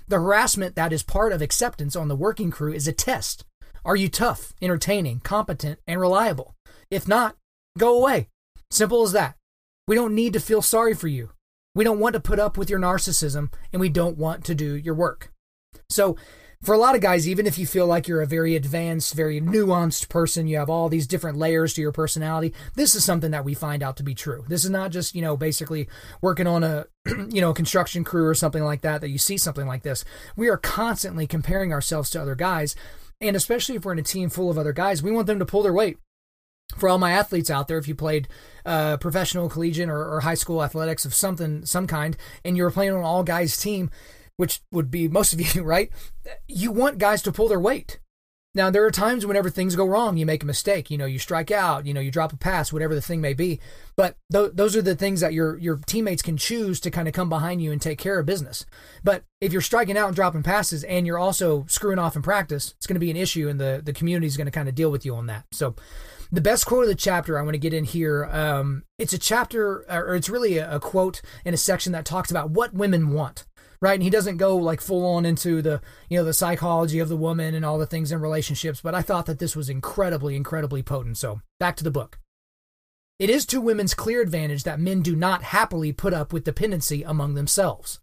[0.09, 3.43] The harassment that is part of acceptance on the working crew is a test.
[3.83, 6.55] Are you tough, entertaining, competent, and reliable?
[6.89, 7.35] If not,
[7.77, 8.29] go away.
[8.71, 9.35] Simple as that.
[9.85, 11.31] We don't need to feel sorry for you.
[11.75, 14.75] We don't want to put up with your narcissism and we don't want to do
[14.75, 15.31] your work.
[15.89, 16.15] So,
[16.63, 19.39] for a lot of guys, even if you feel like you're a very advanced, very
[19.39, 23.45] nuanced person, you have all these different layers to your personality, this is something that
[23.45, 24.43] we find out to be true.
[24.47, 25.87] This is not just, you know, basically
[26.21, 26.85] working on a,
[27.29, 30.03] you know, construction crew or something like that, that you see something like this.
[30.35, 32.75] We are constantly comparing ourselves to other guys.
[33.21, 35.45] And especially if we're in a team full of other guys, we want them to
[35.45, 35.99] pull their weight
[36.75, 38.27] for all my athletes out there, if you played
[38.65, 42.71] uh, professional, collegiate, or, or, high school athletics of something, some kind, and you were
[42.71, 43.89] playing on an all guys team,
[44.37, 45.91] which would be most of you, right?
[46.47, 47.99] You want guys to pull their weight.
[48.57, 51.19] Now, there are times whenever things go wrong, you make a mistake, you know, you
[51.19, 53.59] strike out, you know, you drop a pass, whatever the thing may be.
[53.95, 57.13] But th- those are the things that your your teammates can choose to kind of
[57.13, 58.65] come behind you and take care of business.
[59.03, 62.73] But if you're striking out and dropping passes and you're also screwing off in practice,
[62.77, 64.73] it's going to be an issue, and the the community is going to kind of
[64.73, 65.45] deal with you on that.
[65.51, 65.75] So,
[66.31, 68.25] the best quote of the chapter I want to get in here.
[68.25, 72.31] Um, it's a chapter, or it's really a, a quote in a section that talks
[72.31, 73.45] about what women want
[73.81, 73.95] right?
[73.95, 77.17] And he doesn't go like full on into the, you know, the psychology of the
[77.17, 80.83] woman and all the things in relationships, but I thought that this was incredibly, incredibly
[80.83, 81.17] potent.
[81.17, 82.19] So back to the book.
[83.19, 87.01] It is to women's clear advantage that men do not happily put up with dependency
[87.01, 87.99] among themselves.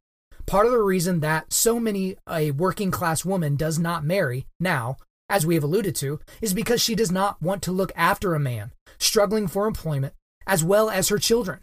[0.46, 4.96] Part of the reason that so many a working class woman does not marry now
[5.28, 8.40] as we have alluded to, is because she does not want to look after a
[8.40, 10.14] man struggling for employment
[10.46, 11.60] as well as her children.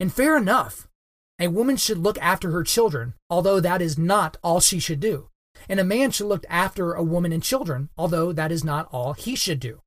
[0.00, 0.88] And fair enough.
[1.40, 5.30] A woman should look after her children, although that is not all she should do.
[5.68, 9.14] And a man should look after a woman and children, although that is not all
[9.14, 9.80] he should do.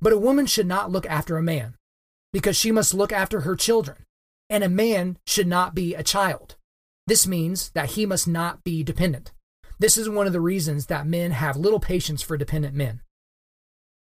[0.00, 1.74] But a woman should not look after a man,
[2.32, 4.04] because she must look after her children.
[4.48, 6.56] And a man should not be a child.
[7.06, 9.32] This means that he must not be dependent.
[9.78, 13.00] This is one of the reasons that men have little patience for dependent men.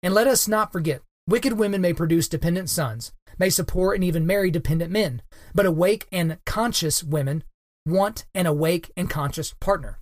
[0.01, 4.27] And let us not forget, wicked women may produce dependent sons, may support and even
[4.27, 5.21] marry dependent men,
[5.53, 7.43] but awake and conscious women
[7.85, 9.99] want an awake and conscious partner.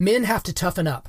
[0.00, 1.08] Men have to toughen up.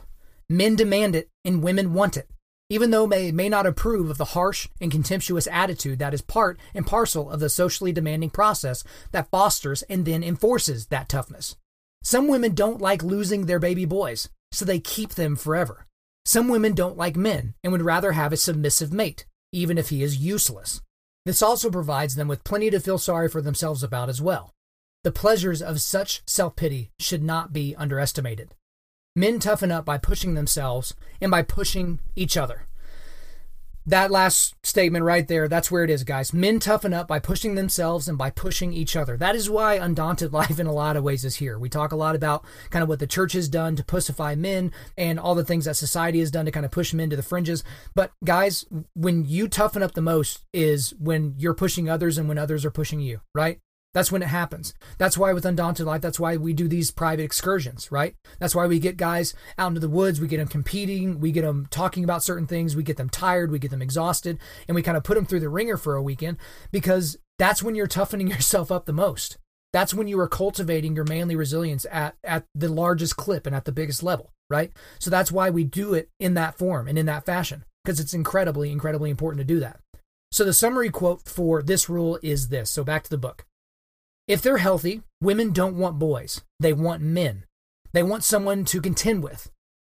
[0.50, 2.28] Men demand it, and women want it,
[2.70, 6.60] even though they may not approve of the harsh and contemptuous attitude that is part
[6.74, 11.56] and parcel of the socially demanding process that fosters and then enforces that toughness.
[12.04, 15.86] Some women don't like losing their baby boys, so they keep them forever.
[16.26, 20.02] Some women don't like men and would rather have a submissive mate, even if he
[20.02, 20.82] is useless.
[21.26, 24.54] This also provides them with plenty to feel sorry for themselves about as well.
[25.04, 28.56] The pleasures of such self pity should not be underestimated.
[29.16, 32.69] Men toughen up by pushing themselves and by pushing each other.
[33.86, 36.34] That last statement right there, that's where it is, guys.
[36.34, 39.18] Men toughen up by pushing themselves and by pushing each other.
[39.18, 41.58] That is why Undaunted Life, in a lot of ways, is here.
[41.58, 44.72] We talk a lot about kind of what the church has done to pussify men
[44.98, 47.24] and all the things that society has done to kind of push men to the
[47.24, 47.64] fringes.
[47.96, 48.66] But, guys,
[48.96, 52.72] when you toughen up the most is when you're pushing others and when others are
[52.72, 53.60] pushing you, right?
[53.94, 54.74] That's when it happens.
[55.00, 58.16] That's why with Undaunted Life, that's why we do these private excursions, right?
[58.40, 61.42] That's why we get guys out into the woods, we get them competing, we get
[61.42, 64.38] them talking about certain things, we get them tired, we get them exhausted,
[64.68, 66.38] and we kind of put them through the ringer for a weekend
[66.72, 69.38] because that's when you're toughening yourself up the most.
[69.74, 73.66] That's when you are cultivating your manly resilience at, at the largest clip and at
[73.66, 74.72] the biggest level, right?
[75.00, 78.14] So that's why we do it in that form and in that fashion because it's
[78.14, 79.80] incredibly, incredibly important to do that.
[80.32, 82.70] So the summary quote for this rule is this.
[82.70, 83.46] So back to the book.
[84.30, 86.44] If they're healthy, women don't want boys.
[86.60, 87.46] They want men.
[87.94, 89.50] They want someone to contend with,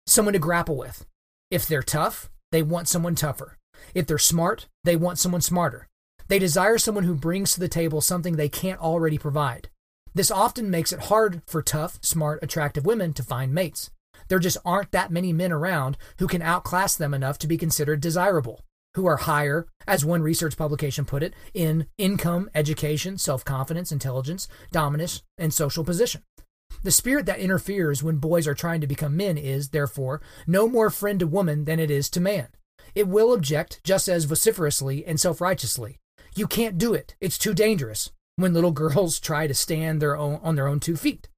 [0.09, 1.07] someone to grapple with.
[1.53, 3.59] If they're tough, they want someone tougher.
[3.95, 5.87] If they're smart, they want someone smarter.
[6.27, 9.69] They desire someone who brings to the table something they can't already provide.
[10.17, 13.93] This often makes it hard for tough, smart, attractive women to find mates.
[14.27, 18.01] There just aren't that many men around who can outclass them enough to be considered
[18.01, 18.65] desirable
[18.95, 24.49] who are higher, as one research publication put it, in income, education, self confidence, intelligence,
[24.73, 26.23] dominance, and social position.
[26.83, 30.91] The spirit that interferes when boys are trying to become men is, therefore, no more
[30.91, 32.49] friend to woman than it is to man.
[32.95, 35.99] It will object just as vociferously and self righteously.
[36.35, 37.15] You can't do it.
[37.21, 38.11] It's too dangerous.
[38.37, 41.29] When little girls try to stand their own, on their own two feet,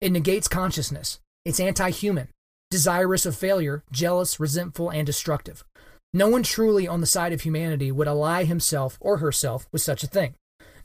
[0.00, 1.20] it negates consciousness.
[1.44, 2.28] It's anti human,
[2.70, 5.64] desirous of failure, jealous, resentful, and destructive.
[6.12, 10.02] No one truly on the side of humanity would ally himself or herself with such
[10.02, 10.34] a thing.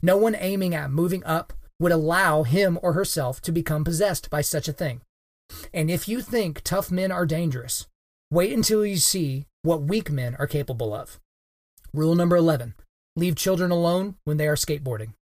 [0.02, 4.40] No one aiming at moving up would allow him or herself to become possessed by
[4.40, 5.00] such a thing.
[5.72, 7.86] And if you think tough men are dangerous,
[8.30, 11.20] wait until you see what weak men are capable of.
[11.94, 12.74] Rule number 11
[13.14, 15.12] leave children alone when they are skateboarding.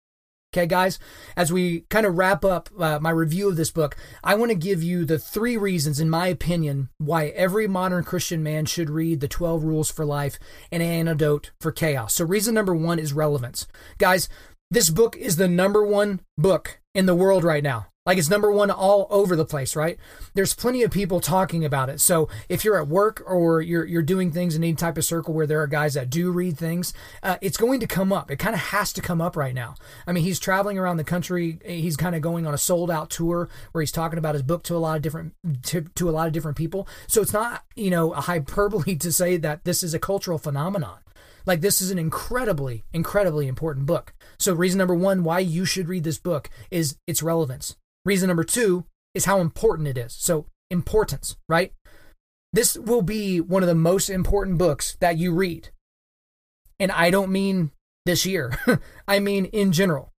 [0.52, 0.98] Okay, guys,
[1.36, 4.56] as we kind of wrap up uh, my review of this book, I want to
[4.56, 9.20] give you the three reasons, in my opinion, why every modern Christian man should read
[9.20, 10.40] the 12 Rules for Life
[10.72, 12.14] and Antidote for Chaos.
[12.14, 13.68] So, reason number one is relevance.
[13.98, 14.28] Guys,
[14.72, 17.86] this book is the number one book in the world right now.
[18.10, 19.96] Like it's number one all over the place, right?
[20.34, 22.00] There's plenty of people talking about it.
[22.00, 25.32] So if you're at work or you're you're doing things in any type of circle
[25.32, 26.92] where there are guys that do read things,
[27.22, 28.28] uh, it's going to come up.
[28.28, 29.76] It kind of has to come up right now.
[30.08, 31.60] I mean, he's traveling around the country.
[31.64, 34.64] He's kind of going on a sold out tour where he's talking about his book
[34.64, 35.34] to a lot of different
[35.66, 36.88] to, to a lot of different people.
[37.06, 40.98] So it's not you know a hyperbole to say that this is a cultural phenomenon.
[41.46, 44.14] Like this is an incredibly, incredibly important book.
[44.38, 47.76] So reason number one why you should read this book is its relevance.
[48.04, 50.12] Reason number two is how important it is.
[50.12, 51.72] So, importance, right?
[52.52, 55.70] This will be one of the most important books that you read.
[56.78, 57.70] And I don't mean
[58.06, 58.58] this year,
[59.08, 60.12] I mean in general.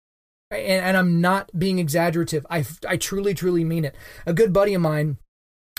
[0.51, 2.45] And, and, I'm not being exaggerative.
[2.51, 3.95] I, I truly, truly mean it.
[4.27, 5.19] A good buddy of mine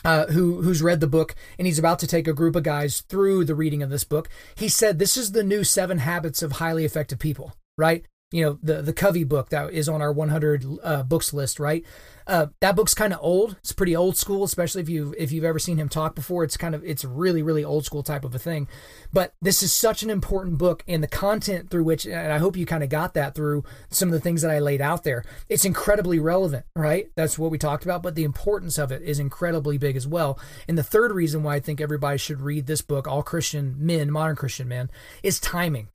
[0.03, 3.01] uh, who who's read the book and he's about to take a group of guys
[3.01, 4.29] through the reading of this book.
[4.55, 7.53] He said this is the new seven habits of highly effective people.
[7.77, 8.05] Right?
[8.31, 11.85] You know the the Covey book that is on our 100 uh, books list, right?
[12.27, 13.57] Uh, that book's kind of old.
[13.59, 16.43] It's pretty old school, especially if you if you've ever seen him talk before.
[16.43, 18.69] It's kind of it's really really old school type of a thing.
[19.11, 22.55] But this is such an important book, and the content through which, and I hope
[22.55, 25.25] you kind of got that through some of the things that I laid out there.
[25.49, 27.11] It's incredibly relevant, right?
[27.15, 30.39] That's what we talked about, but the importance of it is incredibly big as well.
[30.69, 34.09] And the third reason why I think everybody should read this book, all Christian men,
[34.09, 34.89] modern Christian men,
[35.21, 35.89] is timing.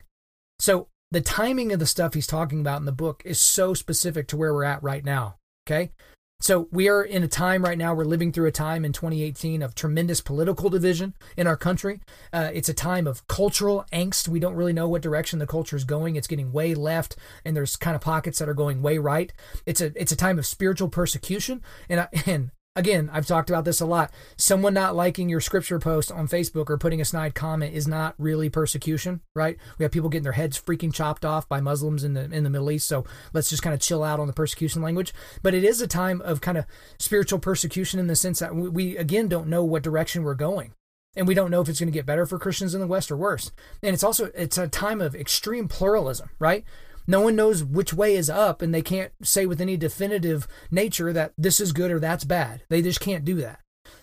[0.59, 4.27] So the timing of the stuff he's talking about in the book is so specific
[4.27, 5.37] to where we're at right now.
[5.65, 5.91] Okay.
[6.39, 9.63] So we are in a time right now, we're living through a time in 2018
[9.63, 11.99] of tremendous political division in our country.
[12.31, 14.27] Uh, it's a time of cultural angst.
[14.27, 16.15] We don't really know what direction the culture is going.
[16.15, 19.33] It's getting way left and there's kind of pockets that are going way right.
[19.65, 21.63] It's a, it's a time of spiritual persecution.
[21.89, 24.11] And, I, and Again, I've talked about this a lot.
[24.37, 28.13] Someone not liking your scripture post on Facebook or putting a snide comment is not
[28.19, 29.57] really persecution, right?
[29.79, 32.51] We have people getting their heads freaking chopped off by Muslims in the in the
[32.51, 33.03] Middle East, so
[33.33, 35.11] let's just kind of chill out on the persecution language.
[35.41, 36.65] But it is a time of kind of
[36.99, 40.73] spiritual persecution in the sense that we, we again don't know what direction we're going
[41.17, 43.11] and we don't know if it's going to get better for Christians in the West
[43.11, 43.51] or worse.
[43.81, 46.63] And it's also it's a time of extreme pluralism, right?
[47.07, 51.13] No one knows which way is up and they can't say with any definitive nature
[51.13, 52.63] that this is good or that's bad.
[52.69, 53.59] They just can't do that.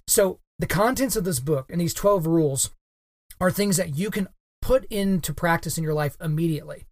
[0.08, 2.70] So, the contents of this book and these 12 rules
[3.40, 4.28] are things that you can
[4.62, 6.84] put into practice in your life immediately.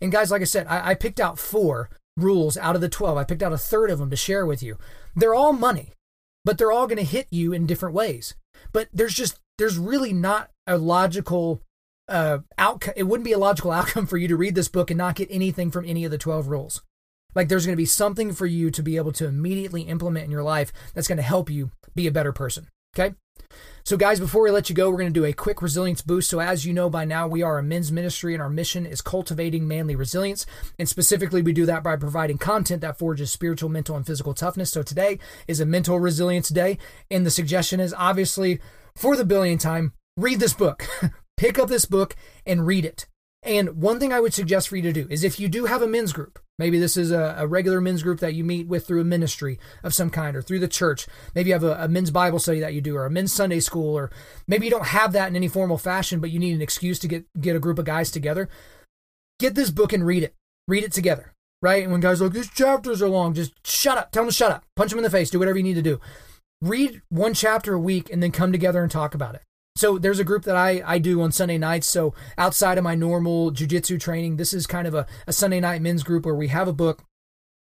[0.00, 3.18] And, guys, like I said, I, I picked out four rules out of the 12.
[3.18, 4.78] I picked out a third of them to share with you.
[5.14, 5.92] They're all money,
[6.44, 8.34] but they're all going to hit you in different ways.
[8.72, 11.60] But there's just, there's really not a logical
[12.10, 12.94] uh, outcome.
[12.96, 15.28] It wouldn't be a logical outcome for you to read this book and not get
[15.30, 16.82] anything from any of the 12 rules.
[17.34, 20.30] Like there's going to be something for you to be able to immediately implement in
[20.30, 22.66] your life that's going to help you be a better person.
[22.94, 23.14] Okay.
[23.84, 26.28] So, guys, before we let you go, we're going to do a quick resilience boost.
[26.28, 29.00] So, as you know by now, we are a men's ministry, and our mission is
[29.00, 30.44] cultivating manly resilience.
[30.78, 34.70] And specifically, we do that by providing content that forges spiritual, mental, and physical toughness.
[34.70, 36.78] So, today is a mental resilience day.
[37.10, 38.60] And the suggestion is obviously
[38.94, 40.86] for the billion time, read this book.
[41.40, 42.14] pick up this book
[42.44, 43.06] and read it.
[43.42, 45.80] And one thing I would suggest for you to do is if you do have
[45.80, 48.86] a men's group, maybe this is a, a, regular men's group that you meet with
[48.86, 51.88] through a ministry of some kind or through the church, maybe you have a, a,
[51.88, 54.10] men's Bible study that you do or a men's Sunday school, or
[54.46, 57.08] maybe you don't have that in any formal fashion, but you need an excuse to
[57.08, 58.50] get, get a group of guys together.
[59.38, 60.34] Get this book and read it.
[60.68, 61.32] Read it together,
[61.62, 61.82] right?
[61.82, 64.12] And when guys are like, these chapters are long, just shut up.
[64.12, 64.66] Tell them to shut up.
[64.76, 65.30] Punch them in the face.
[65.30, 66.00] Do whatever you need to do.
[66.60, 69.42] Read one chapter a week and then come together and talk about it.
[69.80, 71.86] So there's a group that I, I do on Sunday nights.
[71.86, 75.80] So outside of my normal jujitsu training, this is kind of a, a Sunday night
[75.80, 77.02] men's group where we have a book.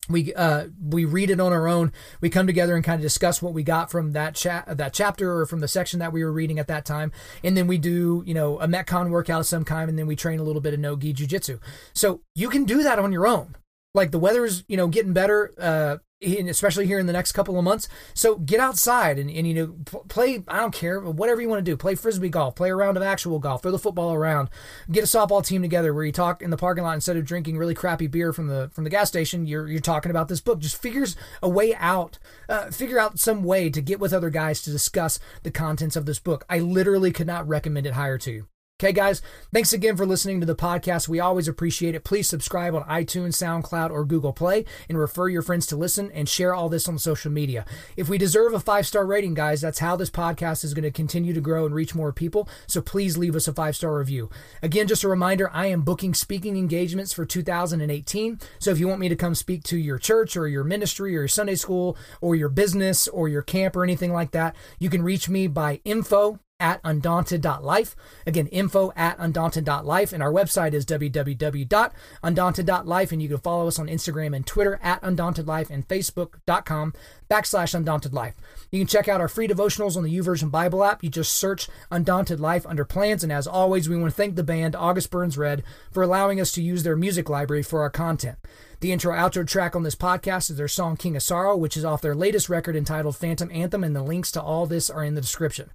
[0.08, 1.90] We uh we read it on our own.
[2.20, 5.40] We come together and kind of discuss what we got from that chat that chapter
[5.40, 7.10] or from the section that we were reading at that time,
[7.42, 10.14] and then we do you know a metcon workout of some kind, and then we
[10.14, 11.58] train a little bit of no gi jujitsu.
[11.94, 13.56] So you can do that on your own
[13.94, 17.64] like the weather's you know getting better uh especially here in the next couple of
[17.64, 17.88] months.
[18.14, 19.74] So get outside and, and you know
[20.08, 21.76] play i don't care whatever you want to do.
[21.76, 24.50] Play frisbee golf play a round of actual golf throw the football around.
[24.90, 27.58] Get a softball team together where you talk in the parking lot instead of drinking
[27.58, 29.46] really crappy beer from the from the gas station.
[29.46, 30.60] You're you're talking about this book.
[30.60, 32.18] Just figures a way out
[32.48, 36.06] uh, figure out some way to get with other guys to discuss the contents of
[36.06, 36.44] this book.
[36.48, 38.46] I literally could not recommend it higher to you
[38.82, 39.22] Okay, guys,
[39.52, 41.06] thanks again for listening to the podcast.
[41.06, 42.02] We always appreciate it.
[42.02, 46.28] Please subscribe on iTunes, SoundCloud, or Google Play and refer your friends to listen and
[46.28, 47.64] share all this on social media.
[47.96, 50.90] If we deserve a five star rating, guys, that's how this podcast is going to
[50.90, 52.48] continue to grow and reach more people.
[52.66, 54.28] So please leave us a five star review.
[54.60, 58.40] Again, just a reminder I am booking speaking engagements for 2018.
[58.58, 61.20] So if you want me to come speak to your church or your ministry or
[61.20, 65.04] your Sunday school or your business or your camp or anything like that, you can
[65.04, 67.94] reach me by info at undaunted.life.
[68.26, 70.14] Again, info at undaunted.life.
[70.14, 73.12] And our website is www.undaunted.life.
[73.12, 76.94] And you can follow us on Instagram and Twitter at undauntedlife and facebook.com
[77.30, 78.32] backslash undauntedlife.
[78.72, 81.04] You can check out our free devotionals on the YouVersion Bible app.
[81.04, 83.22] You just search Undaunted Life under plans.
[83.22, 85.62] And as always, we want to thank the band August Burns Red
[85.92, 88.38] for allowing us to use their music library for our content.
[88.80, 91.84] The intro outro track on this podcast is their song King of Sorrow, which is
[91.84, 95.14] off their latest record entitled Phantom Anthem, and the links to all this are in
[95.14, 95.70] the description.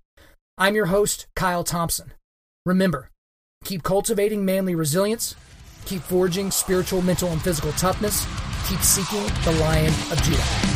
[0.61, 2.11] I'm your host, Kyle Thompson.
[2.65, 3.11] Remember,
[3.63, 5.33] keep cultivating manly resilience,
[5.85, 8.25] keep forging spiritual, mental, and physical toughness,
[8.67, 10.69] keep seeking the Lion of Judah.